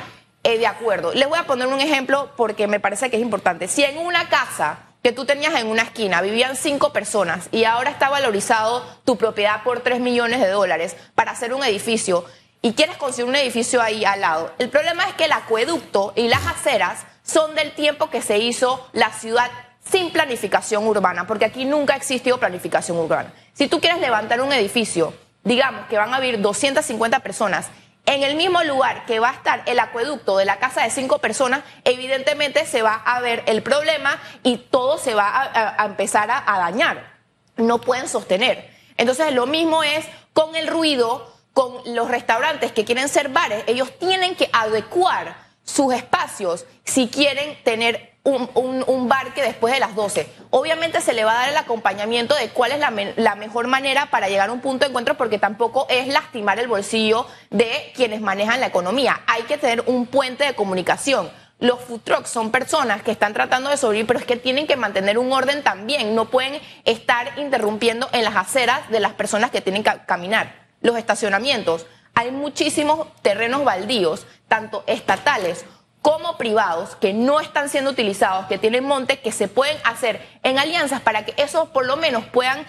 eh, 0.43 0.57
de 0.57 0.67
acuerdo. 0.67 1.13
Les 1.13 1.27
voy 1.27 1.39
a 1.39 1.43
poner 1.43 1.67
un 1.67 1.79
ejemplo 1.79 2.31
porque 2.35 2.67
me 2.67 2.79
parece 2.79 3.09
que 3.09 3.15
es 3.15 3.21
importante. 3.21 3.67
Si 3.67 3.83
en 3.83 3.97
una 3.97 4.27
casa 4.29 4.79
que 5.01 5.13
tú 5.13 5.25
tenías 5.25 5.55
en 5.55 5.67
una 5.67 5.83
esquina, 5.83 6.21
vivían 6.21 6.55
cinco 6.55 6.93
personas 6.93 7.47
y 7.51 7.63
ahora 7.63 7.89
está 7.89 8.09
valorizado 8.09 8.85
tu 9.03 9.17
propiedad 9.17 9.63
por 9.63 9.79
tres 9.79 9.99
millones 9.99 10.41
de 10.41 10.49
dólares 10.49 10.95
para 11.15 11.31
hacer 11.31 11.53
un 11.53 11.63
edificio 11.63 12.25
y 12.61 12.73
quieres 12.73 12.97
construir 12.97 13.29
un 13.29 13.35
edificio 13.35 13.81
ahí 13.81 14.05
al 14.05 14.21
lado. 14.21 14.53
El 14.59 14.69
problema 14.69 15.07
es 15.07 15.15
que 15.15 15.25
el 15.25 15.31
acueducto 15.31 16.13
y 16.15 16.27
las 16.27 16.45
aceras 16.45 17.05
son 17.23 17.55
del 17.55 17.71
tiempo 17.73 18.09
que 18.09 18.21
se 18.21 18.37
hizo 18.37 18.87
la 18.91 19.11
ciudad 19.11 19.49
sin 19.89 20.11
planificación 20.11 20.85
urbana, 20.85 21.25
porque 21.25 21.45
aquí 21.45 21.65
nunca 21.65 21.93
ha 21.93 21.97
existido 21.97 22.37
planificación 22.37 22.97
urbana. 22.97 23.33
Si 23.53 23.67
tú 23.67 23.79
quieres 23.79 23.99
levantar 23.99 24.41
un 24.41 24.53
edificio, 24.53 25.13
digamos 25.43 25.87
que 25.87 25.97
van 25.97 26.13
a 26.13 26.19
vivir 26.19 26.41
250 26.41 27.19
personas, 27.19 27.69
en 28.05 28.23
el 28.23 28.35
mismo 28.35 28.63
lugar 28.63 29.05
que 29.05 29.19
va 29.19 29.29
a 29.29 29.33
estar 29.33 29.63
el 29.67 29.79
acueducto 29.79 30.37
de 30.37 30.45
la 30.45 30.57
casa 30.57 30.83
de 30.83 30.89
cinco 30.89 31.19
personas, 31.19 31.61
evidentemente 31.83 32.65
se 32.65 32.81
va 32.81 32.95
a 32.95 33.21
ver 33.21 33.43
el 33.45 33.61
problema 33.61 34.19
y 34.43 34.57
todo 34.57 34.97
se 34.97 35.13
va 35.13 35.51
a, 35.53 35.85
empezar 35.85 36.29
a 36.31 36.59
dañar. 36.59 37.13
No 37.57 37.79
pueden 37.79 38.09
sostener. 38.09 38.71
Entonces, 38.97 39.33
lo 39.33 39.45
mismo 39.45 39.83
es 39.83 40.05
con 40.33 40.55
el 40.55 40.67
ruido, 40.67 41.31
con 41.53 41.81
los 41.95 42.09
restaurantes 42.09 42.71
que 42.71 42.85
quieren 42.85 43.09
ser 43.09 43.29
bares, 43.29 43.63
ellos 43.67 43.97
tienen 43.99 44.35
que 44.35 44.49
adecuar 44.53 45.35
sus 45.63 45.93
espacios 45.93 46.65
si 46.83 47.07
quieren 47.07 47.61
tener 47.63 48.10
un, 48.23 49.07
bar 49.07 49.33
que 49.33 49.41
después 49.41 49.73
de 49.73 49.79
las 49.79 49.95
12. 49.95 50.27
Obviamente 50.51 51.01
se 51.01 51.13
le 51.13 51.23
va 51.23 51.31
a 51.33 51.39
dar 51.41 51.49
el 51.49 51.57
acompañamiento 51.57 52.35
de 52.35 52.49
cuál 52.49 52.71
es 52.71 52.79
la, 52.79 52.93
la, 53.15 53.35
mejor 53.35 53.67
manera 53.67 54.07
para 54.11 54.29
llegar 54.29 54.49
a 54.49 54.53
un 54.53 54.61
punto 54.61 54.85
de 54.85 54.89
encuentro 54.89 55.15
porque 55.15 55.39
tampoco 55.39 55.87
es 55.89 56.07
lastimar 56.07 56.59
el 56.59 56.67
bolsillo 56.67 57.25
de 57.49 57.91
quienes 57.95 58.21
manejan 58.21 58.59
la 58.59 58.67
economía. 58.67 59.21
Hay 59.27 59.43
que 59.43 59.57
tener 59.57 59.83
un 59.87 60.05
puente 60.05 60.45
de 60.45 60.53
comunicación. 60.53 61.31
Los 61.59 61.79
food 61.81 62.01
trucks 62.01 62.29
son 62.29 62.51
personas 62.51 63.03
que 63.03 63.11
están 63.11 63.33
tratando 63.33 63.69
de 63.69 63.77
sobrevivir, 63.77 64.07
pero 64.07 64.19
es 64.19 64.25
que 64.25 64.35
tienen 64.35 64.65
que 64.65 64.75
mantener 64.75 65.17
un 65.17 65.31
orden 65.31 65.63
también. 65.63 66.15
No 66.15 66.29
pueden 66.29 66.59
estar 66.85 67.37
interrumpiendo 67.37 68.09
en 68.13 68.23
las 68.23 68.35
aceras 68.35 68.89
de 68.89 68.99
las 68.99 69.13
personas 69.13 69.51
que 69.51 69.61
tienen 69.61 69.83
que 69.83 69.91
caminar. 70.07 70.67
Los 70.81 70.97
estacionamientos. 70.97 71.85
Hay 72.15 72.31
muchísimos 72.31 73.07
terrenos 73.21 73.63
baldíos, 73.63 74.25
tanto 74.47 74.83
estatales 74.87 75.65
como 76.01 76.37
privados 76.37 76.95
que 76.95 77.13
no 77.13 77.39
están 77.39 77.69
siendo 77.69 77.91
utilizados, 77.91 78.47
que 78.47 78.57
tienen 78.57 78.85
monte, 78.85 79.19
que 79.19 79.31
se 79.31 79.47
pueden 79.47 79.77
hacer 79.83 80.27
en 80.43 80.57
alianzas 80.57 81.01
para 81.01 81.25
que 81.25 81.33
esos 81.41 81.69
por 81.69 81.85
lo 81.85 81.97
menos 81.97 82.25
puedan 82.25 82.65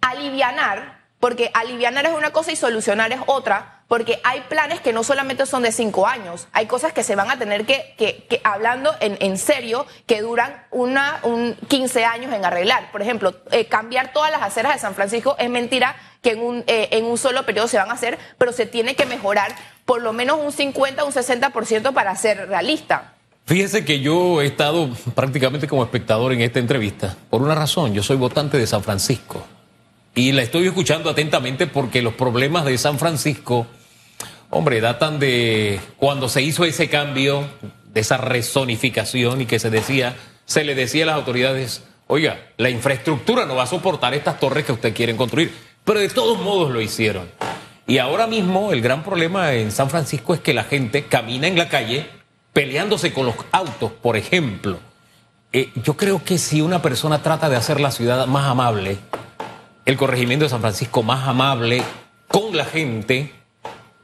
alivianar, 0.00 1.02
porque 1.20 1.50
alivianar 1.54 2.06
es 2.06 2.12
una 2.12 2.32
cosa 2.32 2.52
y 2.52 2.56
solucionar 2.56 3.12
es 3.12 3.20
otra, 3.26 3.81
porque 3.92 4.20
hay 4.24 4.40
planes 4.48 4.80
que 4.80 4.94
no 4.94 5.04
solamente 5.04 5.44
son 5.44 5.64
de 5.64 5.70
cinco 5.70 6.06
años, 6.06 6.48
hay 6.54 6.64
cosas 6.64 6.94
que 6.94 7.02
se 7.02 7.14
van 7.14 7.30
a 7.30 7.38
tener 7.38 7.66
que, 7.66 8.40
hablando 8.42 8.90
en, 9.00 9.36
serio, 9.36 9.84
que 10.06 10.22
duran 10.22 10.64
un 10.70 10.96
15 11.68 12.06
años 12.06 12.32
en 12.32 12.42
arreglar. 12.42 12.90
Por 12.90 13.02
ejemplo, 13.02 13.34
eh, 13.50 13.66
cambiar 13.66 14.14
todas 14.14 14.30
las 14.30 14.40
aceras 14.40 14.72
de 14.72 14.80
San 14.80 14.94
Francisco 14.94 15.36
es 15.38 15.50
mentira 15.50 15.94
que 16.22 16.30
eh, 16.68 16.88
en 16.92 17.04
un 17.04 17.18
solo 17.18 17.44
periodo 17.44 17.68
se 17.68 17.76
van 17.76 17.90
a 17.90 17.92
hacer, 17.92 18.18
pero 18.38 18.52
se 18.52 18.64
tiene 18.64 18.96
que 18.96 19.04
mejorar 19.04 19.54
por 19.84 20.00
lo 20.00 20.14
menos 20.14 20.38
un 20.42 20.52
50, 20.52 21.04
un 21.04 21.12
60% 21.12 21.92
para 21.92 22.16
ser 22.16 22.48
realista. 22.48 23.12
Fíjese 23.44 23.84
que 23.84 24.00
yo 24.00 24.40
he 24.40 24.46
estado 24.46 24.88
prácticamente 25.14 25.68
como 25.68 25.82
espectador 25.82 26.32
en 26.32 26.40
esta 26.40 26.60
entrevista 26.60 27.14
por 27.28 27.42
una 27.42 27.54
razón, 27.54 27.92
yo 27.92 28.02
soy 28.02 28.16
votante 28.16 28.56
de 28.56 28.66
San 28.66 28.82
Francisco 28.82 29.46
y 30.14 30.32
la 30.32 30.42
estoy 30.42 30.66
escuchando 30.66 31.10
atentamente 31.10 31.66
porque 31.66 32.02
los 32.02 32.14
problemas 32.14 32.64
de 32.64 32.76
San 32.76 32.98
Francisco, 32.98 33.66
hombre, 34.52 34.82
datan 34.82 35.18
de 35.18 35.80
cuando 35.96 36.28
se 36.28 36.42
hizo 36.42 36.64
ese 36.64 36.90
cambio, 36.90 37.48
de 37.86 38.00
esa 38.00 38.18
rezonificación 38.18 39.40
y 39.40 39.46
que 39.46 39.58
se 39.58 39.70
decía, 39.70 40.14
se 40.44 40.62
le 40.62 40.74
decía 40.74 41.04
a 41.04 41.06
las 41.06 41.16
autoridades, 41.16 41.82
oiga, 42.06 42.50
la 42.58 42.68
infraestructura 42.68 43.46
no 43.46 43.56
va 43.56 43.62
a 43.62 43.66
soportar 43.66 44.12
estas 44.12 44.38
torres 44.38 44.66
que 44.66 44.72
usted 44.72 44.94
quieren 44.94 45.16
construir, 45.16 45.54
pero 45.84 46.00
de 46.00 46.10
todos 46.10 46.38
modos 46.38 46.70
lo 46.70 46.82
hicieron. 46.82 47.30
Y 47.86 47.96
ahora 47.96 48.26
mismo 48.26 48.72
el 48.72 48.82
gran 48.82 49.02
problema 49.02 49.54
en 49.54 49.72
San 49.72 49.88
Francisco 49.88 50.34
es 50.34 50.40
que 50.40 50.52
la 50.52 50.64
gente 50.64 51.06
camina 51.06 51.46
en 51.46 51.56
la 51.56 51.70
calle 51.70 52.06
peleándose 52.52 53.14
con 53.14 53.24
los 53.24 53.36
autos, 53.52 53.90
por 53.90 54.18
ejemplo. 54.18 54.78
Eh, 55.54 55.70
yo 55.82 55.96
creo 55.96 56.22
que 56.22 56.36
si 56.36 56.60
una 56.60 56.82
persona 56.82 57.22
trata 57.22 57.48
de 57.48 57.56
hacer 57.56 57.80
la 57.80 57.90
ciudad 57.90 58.26
más 58.26 58.44
amable, 58.44 58.98
el 59.86 59.96
corregimiento 59.96 60.44
de 60.44 60.50
San 60.50 60.60
Francisco 60.60 61.02
más 61.02 61.26
amable 61.26 61.82
con 62.28 62.54
la 62.54 62.66
gente, 62.66 63.41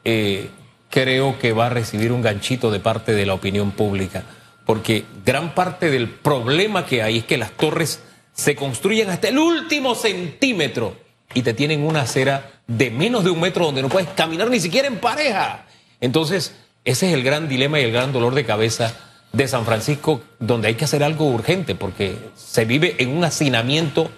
eh, 0.05 0.51
creo 0.91 1.39
que 1.39 1.53
va 1.53 1.67
a 1.67 1.71
recibir 1.71 2.13
un 2.13 2.23
ganchito 2.23 2.71
de 2.71 2.81
parte 2.81 3.13
de 3.13 3.27
la 3.27 3.35
opinión 3.35 3.73
pública. 3.73 4.25
Porque 4.65 5.05
gran 5.25 5.55
parte 5.55 5.91
del 5.91 6.09
problema 6.09 6.85
que 6.85 7.03
hay 7.03 7.19
es 7.19 7.25
que 7.25 7.39
las 7.39 7.53
torres 7.53 8.01
se 8.35 8.55
construyen 8.55 9.11
hasta 9.11 9.29
el 9.29 9.39
último 9.39 9.95
centímetro 9.95 10.97
y 11.35 11.43
te 11.43 11.55
tienen 11.55 11.83
una 11.83 12.03
acera 12.03 12.51
de 12.67 12.91
menos 12.91 13.25
de 13.25 13.31
un 13.31 13.41
metro 13.41 13.67
donde 13.67 13.83
no 13.83 13.89
puedes 13.89 14.09
caminar 14.11 14.51
ni 14.51 14.61
siquiera 14.61 14.89
en 14.89 14.99
pareja. 14.99 15.67
Entonces, 16.01 16.55
ese 16.85 17.09
es 17.09 17.15
el 17.15 17.23
gran 17.23 17.49
dilema 17.49 17.81
y 17.81 17.85
el 17.85 17.93
gran 17.93 18.13
dolor 18.13 18.35
de 18.35 18.45
cabeza 18.45 18.95
de 19.33 19.49
San 19.49 19.65
Francisco, 19.65 20.23
donde 20.39 20.69
hay 20.69 20.75
que 20.75 20.85
hacer 20.85 21.03
algo 21.03 21.27
urgente, 21.27 21.75
porque 21.75 22.17
se 22.35 22.65
vive 22.65 22.97
en 22.99 23.11
un 23.17 23.25
hacinamiento 23.25 24.11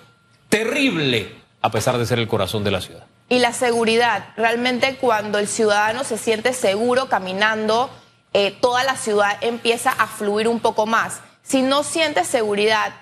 terrible, 0.48 1.32
a 1.62 1.70
pesar 1.70 1.98
de 1.98 2.06
ser 2.06 2.18
el 2.18 2.28
corazón 2.28 2.62
de 2.62 2.70
la 2.70 2.80
ciudad. 2.80 3.06
Y 3.30 3.38
la 3.38 3.52
seguridad, 3.52 4.24
realmente 4.36 4.96
cuando 4.96 5.38
el 5.38 5.46
ciudadano 5.46 6.02
se 6.02 6.18
siente 6.18 6.52
seguro 6.52 7.08
caminando, 7.08 7.88
eh, 8.32 8.50
toda 8.60 8.82
la 8.82 8.96
ciudad 8.96 9.38
empieza 9.40 9.92
a 9.92 10.08
fluir 10.08 10.48
un 10.48 10.58
poco 10.58 10.84
más. 10.84 11.20
Si 11.42 11.62
no 11.62 11.84
sientes 11.84 12.26
seguridad, 12.26 12.92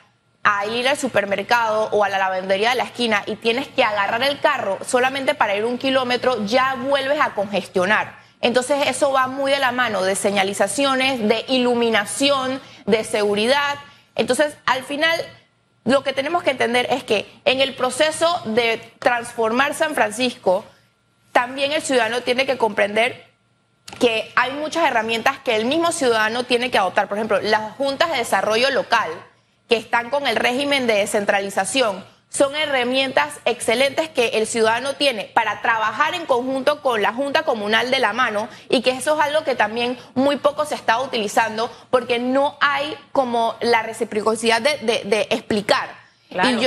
a 0.44 0.66
ir 0.66 0.86
al 0.86 0.98
supermercado 0.98 1.88
o 1.92 2.04
a 2.04 2.10
la 2.10 2.18
lavandería 2.18 2.70
de 2.70 2.76
la 2.76 2.84
esquina 2.84 3.22
y 3.24 3.36
tienes 3.36 3.68
que 3.68 3.82
agarrar 3.82 4.22
el 4.22 4.38
carro 4.38 4.78
solamente 4.86 5.34
para 5.34 5.56
ir 5.56 5.64
un 5.64 5.78
kilómetro, 5.78 6.44
ya 6.44 6.74
vuelves 6.74 7.20
a 7.20 7.34
congestionar. 7.34 8.18
Entonces 8.42 8.86
eso 8.86 9.10
va 9.12 9.28
muy 9.28 9.50
de 9.50 9.58
la 9.58 9.72
mano 9.72 10.02
de 10.02 10.14
señalizaciones, 10.14 11.26
de 11.26 11.46
iluminación, 11.48 12.60
de 12.84 13.02
seguridad. 13.02 13.76
Entonces, 14.14 14.56
al 14.66 14.84
final, 14.84 15.18
lo 15.88 16.05
que 16.05 16.12
tenemos 16.12 16.42
que 16.42 16.51
entender 16.51 16.87
es 16.90 17.03
que 17.03 17.27
en 17.46 17.62
el 17.62 17.74
proceso 17.74 18.42
de 18.44 18.77
transformar 18.98 19.72
San 19.72 19.94
Francisco, 19.94 20.66
también 21.33 21.72
el 21.72 21.81
ciudadano 21.81 22.20
tiene 22.20 22.44
que 22.44 22.59
comprender 22.59 23.27
que 23.98 24.31
hay 24.37 24.53
muchas 24.53 24.87
herramientas 24.87 25.38
que 25.38 25.57
el 25.57 25.64
mismo 25.64 25.90
ciudadano 25.90 26.44
tiene 26.44 26.70
que 26.70 26.77
adoptar. 26.77 27.09
Por 27.09 27.16
ejemplo, 27.16 27.40
las 27.40 27.72
juntas 27.77 28.11
de 28.11 28.18
desarrollo 28.18 28.70
local 28.70 29.09
que 29.66 29.79
están 29.79 30.11
con 30.11 30.27
el 30.27 30.37
régimen 30.37 30.87
de 30.87 30.92
descentralización 30.92 32.05
son 32.30 32.54
herramientas 32.54 33.40
excelentes 33.44 34.08
que 34.10 34.28
el 34.28 34.46
ciudadano 34.46 34.94
tiene 34.94 35.24
para 35.34 35.62
trabajar 35.62 36.14
en 36.14 36.26
conjunto 36.26 36.82
con 36.82 37.00
la 37.02 37.12
Junta 37.12 37.42
Comunal 37.42 37.90
de 37.90 37.98
la 37.98 38.12
mano 38.12 38.48
y 38.68 38.82
que 38.82 38.90
eso 38.90 39.18
es 39.18 39.26
algo 39.26 39.44
que 39.44 39.54
también 39.54 39.98
muy 40.14 40.36
poco 40.36 40.64
se 40.66 40.74
está 40.74 41.00
utilizando 41.00 41.70
porque 41.90 42.18
no 42.18 42.56
hay 42.60 42.94
como 43.12 43.56
la 43.60 43.82
reciprocidad 43.82 44.60
de, 44.60 45.26
explicar. 45.30 45.96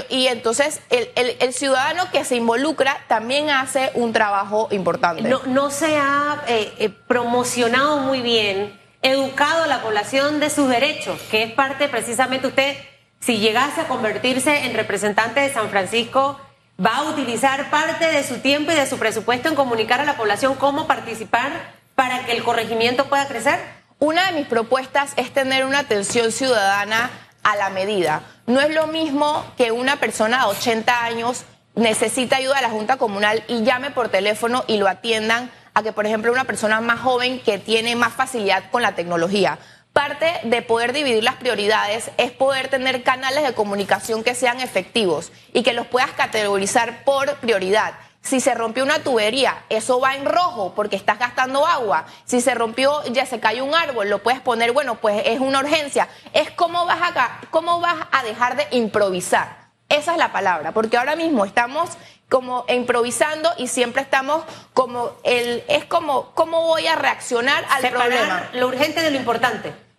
Y, 0.10 0.26
entonces 0.28 0.82
el, 0.89 1.54
ciudadano 1.54 2.10
que 2.12 2.26
se 2.26 2.36
involucra 2.36 2.97
también 3.08 3.52
hace 3.52 3.91
un 3.93 4.12
trabajo 4.12 4.67
importante. 4.71 5.21
No, 5.21 5.41
no 5.45 5.69
se 5.69 5.95
ha 5.97 6.43
eh, 6.47 6.74
eh, 6.80 6.89
promocionado 6.89 7.97
muy 8.00 8.21
bien, 8.21 8.80
educado 9.04 9.63
a 9.63 9.67
la 9.67 9.84
población 9.84 10.39
de 10.39 10.50
sus 10.50 10.67
derechos, 10.67 11.21
que 11.30 11.43
es 11.43 11.54
parte 11.54 11.88
precisamente 11.88 12.47
usted 12.47 12.76
si 13.22 13.38
llegase 13.38 13.82
a 13.82 13.88
convertirse 13.88 14.66
en 14.66 14.74
representante 14.74 15.40
de 15.40 15.54
San 15.54 15.70
Francisco, 15.70 16.40
va 16.84 16.98
a 16.98 17.04
utilizar 17.04 17.70
parte 17.70 18.06
de 18.06 18.24
su 18.24 18.40
tiempo 18.40 18.72
y 18.72 18.76
de 18.76 18.88
su 18.88 18.98
presupuesto 18.98 19.48
en 19.48 19.56
comunicar 19.56 20.02
a 20.02 20.06
la 20.06 20.18
población 20.18 20.56
cómo 20.56 20.88
participar 20.88 21.52
para 21.96 22.26
que 22.26 22.32
el 22.32 22.44
corregimiento 22.44 23.06
pueda 23.06 23.28
crecer? 23.28 23.60
Una 24.00 24.26
de 24.26 24.40
mis 24.40 24.48
propuestas 24.48 25.14
es 25.18 25.32
tener 25.32 25.66
una 25.66 25.80
atención 25.80 26.32
ciudadana 26.32 27.12
a 27.44 27.56
la 27.56 27.70
medida. 27.70 28.24
No 28.48 28.60
es 28.60 28.74
lo 28.74 28.88
mismo 28.88 29.46
que 29.56 29.72
una 29.72 29.98
persona 29.98 30.40
de 30.40 30.46
80 30.46 31.04
años 31.04 31.44
necesita 31.76 32.38
ayuda 32.38 32.56
de 32.56 32.64
la 32.64 32.70
Junta 32.70 32.98
Comunal 32.98 33.44
y 33.48 33.64
llame 33.64 33.92
por 33.92 34.10
teléfono 34.10 34.64
y 34.68 34.78
lo 34.78 34.88
atiendan 34.88 35.52
a 35.76 35.84
que, 35.84 35.94
por 35.94 36.08
ejemplo, 36.08 36.32
una 36.32 36.46
persona 36.46 36.82
más 36.82 37.00
joven 37.00 37.40
que 37.40 37.60
tiene 37.60 37.96
más 37.96 38.14
facilidad 38.14 38.64
con 38.72 38.82
la 38.82 38.96
tecnología. 38.96 39.60
Parte 40.02 40.40
de 40.42 40.64
poder 40.64 40.94
dividir 40.94 41.24
las 41.24 41.36
prioridades 41.36 42.10
es 42.18 42.32
poder 42.32 42.70
tener 42.70 43.04
canales 43.04 43.44
de 43.44 43.54
comunicación 43.54 44.24
que 44.24 44.34
sean 44.34 44.60
efectivos 44.60 45.32
y 45.54 45.62
que 45.62 45.74
los 45.74 45.86
puedas 45.86 46.10
categorizar 46.10 47.04
por 47.04 47.36
prioridad. 47.36 47.94
Si 48.20 48.40
se 48.40 48.56
rompió 48.56 48.84
una 48.84 49.04
tubería, 49.04 49.64
eso 49.70 50.00
va 50.00 50.16
en 50.16 50.26
rojo 50.26 50.74
porque 50.76 50.96
estás 50.96 51.20
gastando 51.20 51.68
agua. 51.68 52.08
Si 52.26 52.42
se 52.42 52.56
rompió, 52.56 53.04
ya 53.12 53.28
se 53.28 53.40
cayó 53.40 53.64
un 53.64 53.76
árbol, 53.76 54.10
lo 54.10 54.24
puedes 54.24 54.42
poner, 54.42 54.72
bueno, 54.72 54.96
pues 54.96 55.22
es 55.24 55.40
una 55.40 55.60
urgencia. 55.60 56.08
Es 56.34 56.50
cómo 56.50 56.88
vas 56.88 57.00
a, 57.16 57.40
cómo 57.52 57.80
vas 57.80 58.08
a 58.12 58.24
dejar 58.24 58.56
de 58.56 58.66
improvisar. 58.72 59.70
Esa 59.88 60.14
es 60.14 60.18
la 60.18 60.32
palabra, 60.32 60.72
porque 60.72 60.98
ahora 60.98 61.16
mismo 61.16 61.46
estamos 61.46 61.92
como 62.28 62.66
improvisando 62.70 63.52
y 63.60 63.68
siempre 63.68 64.02
estamos 64.02 64.46
como 64.74 65.12
el 65.24 65.64
es 65.68 65.86
como 65.86 66.32
cómo 66.32 66.64
voy 66.64 66.88
a 66.88 66.96
reaccionar 66.96 67.64
al 67.70 67.88
problema. 67.92 68.50
Lo 68.54 68.68
urgente 68.68 69.04
de 69.04 69.12
lo 69.12 69.18
importante. 69.18 69.90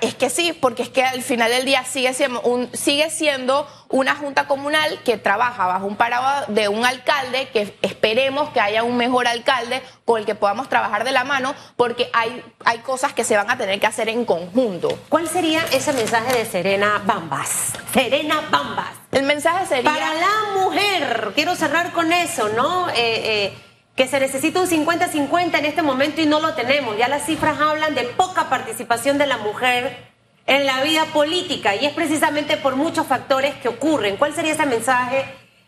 Es 0.00 0.14
que 0.14 0.28
sí, 0.28 0.52
porque 0.52 0.82
es 0.82 0.90
que 0.90 1.02
al 1.02 1.22
final 1.22 1.50
del 1.50 1.64
día 1.64 1.84
sigue 1.84 2.12
siendo, 2.12 2.40
un, 2.42 2.70
sigue 2.74 3.08
siendo 3.10 3.66
una 3.88 4.14
junta 4.14 4.46
comunal 4.46 5.00
que 5.04 5.16
trabaja 5.16 5.66
bajo 5.66 5.86
un 5.86 5.96
parado 5.96 6.44
de 6.48 6.68
un 6.68 6.84
alcalde, 6.84 7.48
que 7.48 7.74
esperemos 7.80 8.50
que 8.50 8.60
haya 8.60 8.82
un 8.82 8.96
mejor 8.98 9.26
alcalde 9.26 9.82
con 10.04 10.20
el 10.20 10.26
que 10.26 10.34
podamos 10.34 10.68
trabajar 10.68 11.04
de 11.04 11.12
la 11.12 11.24
mano, 11.24 11.54
porque 11.76 12.10
hay, 12.12 12.42
hay 12.64 12.78
cosas 12.80 13.14
que 13.14 13.24
se 13.24 13.36
van 13.36 13.50
a 13.50 13.56
tener 13.56 13.80
que 13.80 13.86
hacer 13.86 14.10
en 14.10 14.26
conjunto. 14.26 14.98
¿Cuál 15.08 15.28
sería 15.28 15.64
ese 15.72 15.94
mensaje 15.94 16.36
de 16.36 16.44
Serena 16.44 17.00
Bambas? 17.06 17.72
Serena 17.94 18.42
Bambas. 18.50 18.90
El 19.12 19.22
mensaje 19.22 19.64
sería... 19.66 19.90
Para 19.90 20.12
la 20.12 20.60
mujer, 20.62 21.32
quiero 21.34 21.54
cerrar 21.56 21.92
con 21.92 22.12
eso, 22.12 22.50
¿no? 22.50 22.90
Eh, 22.90 22.94
eh, 22.96 23.58
que 23.98 24.06
se 24.06 24.20
necesita 24.20 24.60
un 24.60 24.68
50-50 24.68 25.58
en 25.58 25.64
este 25.64 25.82
momento 25.82 26.20
y 26.20 26.26
no 26.26 26.38
lo 26.38 26.54
tenemos. 26.54 26.96
Ya 26.96 27.08
las 27.08 27.26
cifras 27.26 27.60
hablan 27.60 27.96
de 27.96 28.04
poca 28.04 28.48
participación 28.48 29.18
de 29.18 29.26
la 29.26 29.38
mujer 29.38 30.06
en 30.46 30.66
la 30.66 30.84
vida 30.84 31.06
política 31.06 31.74
y 31.74 31.84
es 31.84 31.94
precisamente 31.94 32.56
por 32.58 32.76
muchos 32.76 33.08
factores 33.08 33.56
que 33.56 33.66
ocurren. 33.66 34.16
¿Cuál 34.16 34.32
sería 34.36 34.52
ese 34.52 34.66
mensaje? 34.66 35.24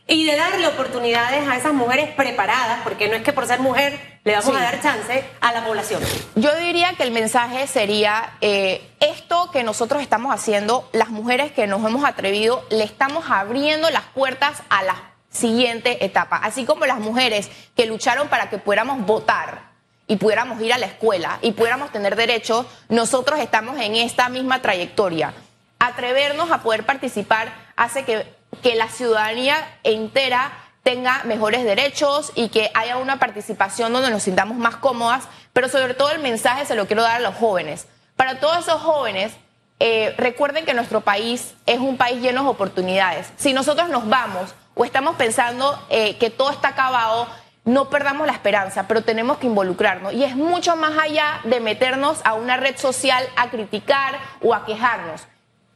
Y 0.07 0.27
de 0.27 0.37
darle 0.37 0.69
oportunidades 0.69 1.49
a 1.49 1.57
esas 1.57 1.73
mujeres 1.73 2.11
preparadas, 2.15 2.79
porque 2.85 3.09
no 3.09 3.17
es 3.17 3.23
que 3.23 3.33
por 3.33 3.49
ser 3.49 3.59
mujer 3.59 3.99
le 4.23 4.37
vamos 4.37 4.57
a 4.57 4.61
dar 4.61 4.81
chance 4.81 5.25
a 5.41 5.53
la 5.53 5.65
población. 5.65 6.01
Yo 6.37 6.55
diría 6.55 6.95
que 6.97 7.03
el 7.03 7.11
mensaje 7.11 7.67
sería, 7.67 8.35
eh, 8.41 8.81
esto 9.01 9.51
que 9.53 9.65
nosotros 9.65 10.03
estamos 10.03 10.33
haciendo, 10.33 10.89
las 10.93 11.09
mujeres 11.09 11.51
que 11.51 11.67
nos 11.67 11.85
hemos 11.85 12.05
atrevido, 12.05 12.65
le 12.71 12.85
estamos 12.85 13.25
abriendo 13.29 13.91
las 13.91 14.05
puertas 14.05 14.63
a 14.69 14.85
las 14.85 15.10
siguiente 15.31 16.05
etapa. 16.05 16.37
Así 16.37 16.65
como 16.65 16.87
las 16.87 16.99
mujeres 16.99 17.51
que 17.77 17.87
lucharon 17.87 18.29
para 18.29 18.51
que 18.51 18.59
pudiéramos 18.59 19.07
votar 19.07 19.71
y 20.07 20.17
pudiéramos 20.17 20.61
ir 20.61 20.73
a 20.73 20.79
la 20.79 20.87
escuela 20.87 21.39
y 21.41 21.53
pudiéramos 21.53 21.93
tener 21.93 22.17
derechos, 22.17 22.67
nosotros 22.89 23.39
estamos 23.39 23.81
en 23.81 23.95
esta 23.95 24.29
misma 24.29 24.61
trayectoria. 24.61 25.33
Atrevernos 25.79 26.51
a 26.51 26.63
poder 26.63 26.85
participar 26.85 27.53
hace 27.77 28.05
que, 28.05 28.27
que 28.63 28.75
la 28.75 28.89
ciudadanía 28.89 29.57
entera 29.85 30.53
tenga 30.83 31.23
mejores 31.25 31.65
derechos 31.65 32.33
y 32.35 32.49
que 32.49 32.71
haya 32.75 32.97
una 32.97 33.19
participación 33.19 33.93
donde 33.93 34.11
nos 34.11 34.23
sintamos 34.23 34.57
más 34.57 34.77
cómodas, 34.77 35.25
pero 35.53 35.69
sobre 35.69 35.95
todo 35.95 36.11
el 36.11 36.21
mensaje 36.21 36.67
se 36.67 36.75
lo 36.75 36.87
quiero 36.87 37.03
dar 37.03 37.17
a 37.17 37.21
los 37.21 37.37
jóvenes. 37.37 37.87
Para 38.17 38.41
todos 38.41 38.59
esos 38.59 38.81
jóvenes, 38.83 39.33
eh, 39.79 40.15
recuerden 40.19 40.65
que 40.65 40.75
nuestro 40.75 41.01
país 41.01 41.55
es 41.67 41.79
un 41.79 41.97
país 41.97 42.21
lleno 42.21 42.43
de 42.43 42.49
oportunidades. 42.51 43.29
Si 43.37 43.53
nosotros 43.53 43.89
nos 43.89 44.09
vamos 44.09 44.55
o 44.81 44.85
estamos 44.87 45.17
pensando 45.17 45.79
eh, 45.91 46.17
que 46.17 46.31
todo 46.31 46.51
está 46.51 46.69
acabado, 46.69 47.29
no 47.67 47.91
perdamos 47.91 48.27
la 48.27 48.33
esperanza, 48.33 48.89
pero 48.89 49.03
tenemos 49.03 49.37
que 49.37 49.47
involucrarnos. 49.47 50.15
Y 50.15 50.25
es 50.25 50.35
mucho 50.35 50.75
más 50.75 50.97
allá 50.97 51.43
de 51.45 51.61
meternos 51.61 52.23
a 52.25 52.33
una 52.33 52.57
red 52.57 52.79
social 52.79 53.29
a 53.37 53.51
criticar 53.51 54.19
o 54.41 54.55
a 54.55 54.65
quejarnos. 54.65 55.27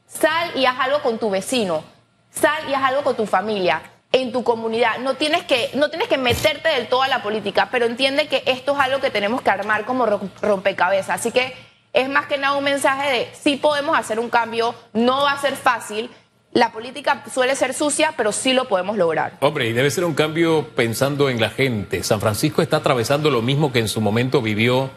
Sal 0.07 0.53
y 0.55 0.65
haz 0.65 0.79
algo 0.79 1.03
con 1.03 1.19
tu 1.19 1.29
vecino, 1.29 1.83
sal 2.31 2.67
y 2.67 2.73
haz 2.73 2.83
algo 2.83 3.03
con 3.03 3.15
tu 3.15 3.27
familia, 3.27 3.83
en 4.11 4.31
tu 4.31 4.43
comunidad. 4.43 4.97
No 4.97 5.13
tienes 5.13 5.43
que, 5.43 5.69
no 5.75 5.91
tienes 5.91 6.07
que 6.07 6.17
meterte 6.17 6.69
del 6.69 6.87
todo 6.87 7.03
a 7.03 7.07
la 7.07 7.21
política, 7.21 7.69
pero 7.69 7.85
entiende 7.85 8.27
que 8.27 8.41
esto 8.47 8.73
es 8.73 8.79
algo 8.79 9.01
que 9.01 9.11
tenemos 9.11 9.43
que 9.43 9.51
armar 9.51 9.85
como 9.85 10.07
rompecabezas. 10.41 11.19
Así 11.19 11.31
que 11.31 11.53
es 11.93 12.09
más 12.09 12.25
que 12.25 12.39
nada 12.39 12.57
un 12.57 12.63
mensaje 12.63 13.11
de 13.11 13.29
sí 13.39 13.57
podemos 13.57 13.95
hacer 13.95 14.19
un 14.19 14.31
cambio, 14.31 14.73
no 14.93 15.25
va 15.25 15.33
a 15.33 15.41
ser 15.41 15.55
fácil, 15.55 16.09
la 16.55 16.71
política 16.71 17.21
suele 17.31 17.53
ser 17.53 17.73
sucia, 17.73 18.13
pero 18.15 18.31
sí 18.31 18.53
lo 18.53 18.69
podemos 18.69 18.95
lograr. 18.95 19.37
Hombre, 19.41 19.67
y 19.67 19.73
debe 19.73 19.91
ser 19.91 20.05
un 20.05 20.13
cambio 20.13 20.69
pensando 20.73 21.29
en 21.29 21.41
la 21.41 21.49
gente. 21.49 22.01
San 22.01 22.21
Francisco 22.21 22.61
está 22.61 22.77
atravesando 22.77 23.29
lo 23.29 23.41
mismo 23.41 23.73
que 23.73 23.79
en 23.79 23.89
su 23.89 23.99
momento 23.99 24.41
vivió 24.41 24.89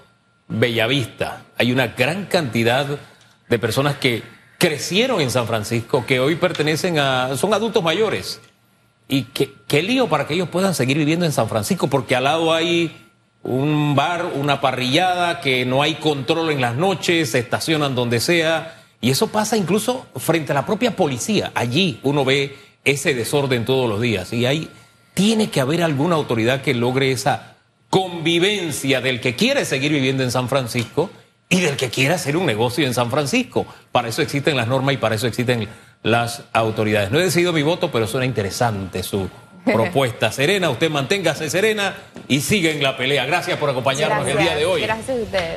Bellavista. 0.47 1.43
Hay 1.57 1.73
una 1.73 1.89
gran 1.89 2.27
cantidad 2.27 2.87
de 3.49 3.59
personas 3.59 3.97
que 3.97 4.23
crecieron 4.57 5.21
en 5.21 5.33
San 5.33 5.49
Francisco, 5.49 6.07
que 6.07 6.21
hoy 6.21 6.37
pertenecen 6.37 7.01
a, 7.01 7.37
son 7.37 7.53
adultos 7.53 7.83
mayores. 7.83 8.41
Y 9.09 9.25
qué, 9.25 9.53
qué 9.67 9.83
lío 9.83 10.09
para 10.09 10.29
que 10.29 10.35
ellos 10.35 10.49
puedan 10.49 10.77
seguir 10.77 10.97
viviendo 10.97 11.27
en 11.27 11.33
San 11.33 11.49
Francisco, 11.49 11.89
porque 11.89 12.15
al 12.15 12.25
lado 12.25 12.55
hay 12.55 12.97
un 13.43 13.97
bar, 13.97 14.27
una 14.33 14.61
parrillada, 14.61 15.41
que 15.41 15.67
no 15.67 15.83
hay 15.83 15.97
control 15.97 16.53
en 16.53 16.61
las 16.61 16.77
noches, 16.77 17.33
se 17.33 17.41
estacionan 17.41 17.97
donde 17.97 18.21
sea 18.21 18.78
y 19.01 19.11
eso 19.11 19.29
pasa 19.29 19.57
incluso 19.57 20.07
frente 20.17 20.53
a 20.53 20.55
la 20.55 20.67
propia 20.67 20.97
policía. 20.97 21.53
Allí 21.55 22.01
uno 22.03 22.25
ve 22.25 22.57
ese 22.85 23.15
desorden 23.15 23.65
todos 23.65 23.89
los 23.89 24.01
días. 24.01 24.33
Y 24.33 24.47
ahí 24.47 24.71
tiene 25.15 25.51
que 25.51 25.61
haber 25.61 25.83
alguna 25.83 26.17
autoridad 26.17 26.63
que 26.63 26.75
logre 26.75 27.13
esa 27.13 27.57
convivencia 27.91 29.01
del 29.01 29.21
que 29.21 29.35
quiere 29.35 29.65
seguir 29.65 29.93
viviendo 29.93 30.23
en 30.23 30.31
San 30.31 30.49
Francisco 30.49 31.11
y 31.49 31.61
del 31.61 31.77
que 31.77 31.89
quiere 31.89 32.15
hacer 32.15 32.37
un 32.37 32.47
negocio 32.47 32.87
en 32.87 32.95
San 32.95 33.11
Francisco. 33.11 33.67
Para 33.93 34.09
eso 34.09 34.21
existen 34.23 34.57
las 34.57 34.69
normas 34.69 34.95
y 34.95 34.99
para 34.99 35.15
eso 35.15 35.27
existen 35.27 35.69
las 36.03 36.43
autoridades. 36.53 37.11
No 37.11 37.19
he 37.19 37.25
decidido 37.25 37.53
mi 37.53 37.63
voto, 37.63 37.91
pero 37.91 38.07
suena 38.07 38.27
interesante 38.27 39.03
su 39.03 39.29
propuesta. 39.65 40.31
Serena, 40.33 40.71
usted 40.71 40.91
manténgase 40.91 41.49
serena 41.51 41.95
y 42.27 42.41
siga 42.41 42.71
en 42.71 42.83
la 42.83 42.97
pelea. 42.97 43.27
Gracias 43.27 43.59
por 43.59 43.71
acompañarnos 43.71 44.27
el 44.27 44.39
día 44.39 44.57
de 44.57 44.67
hoy. 44.67 44.83
Gracias 44.83 45.19
a 45.19 45.23
ustedes. 45.23 45.57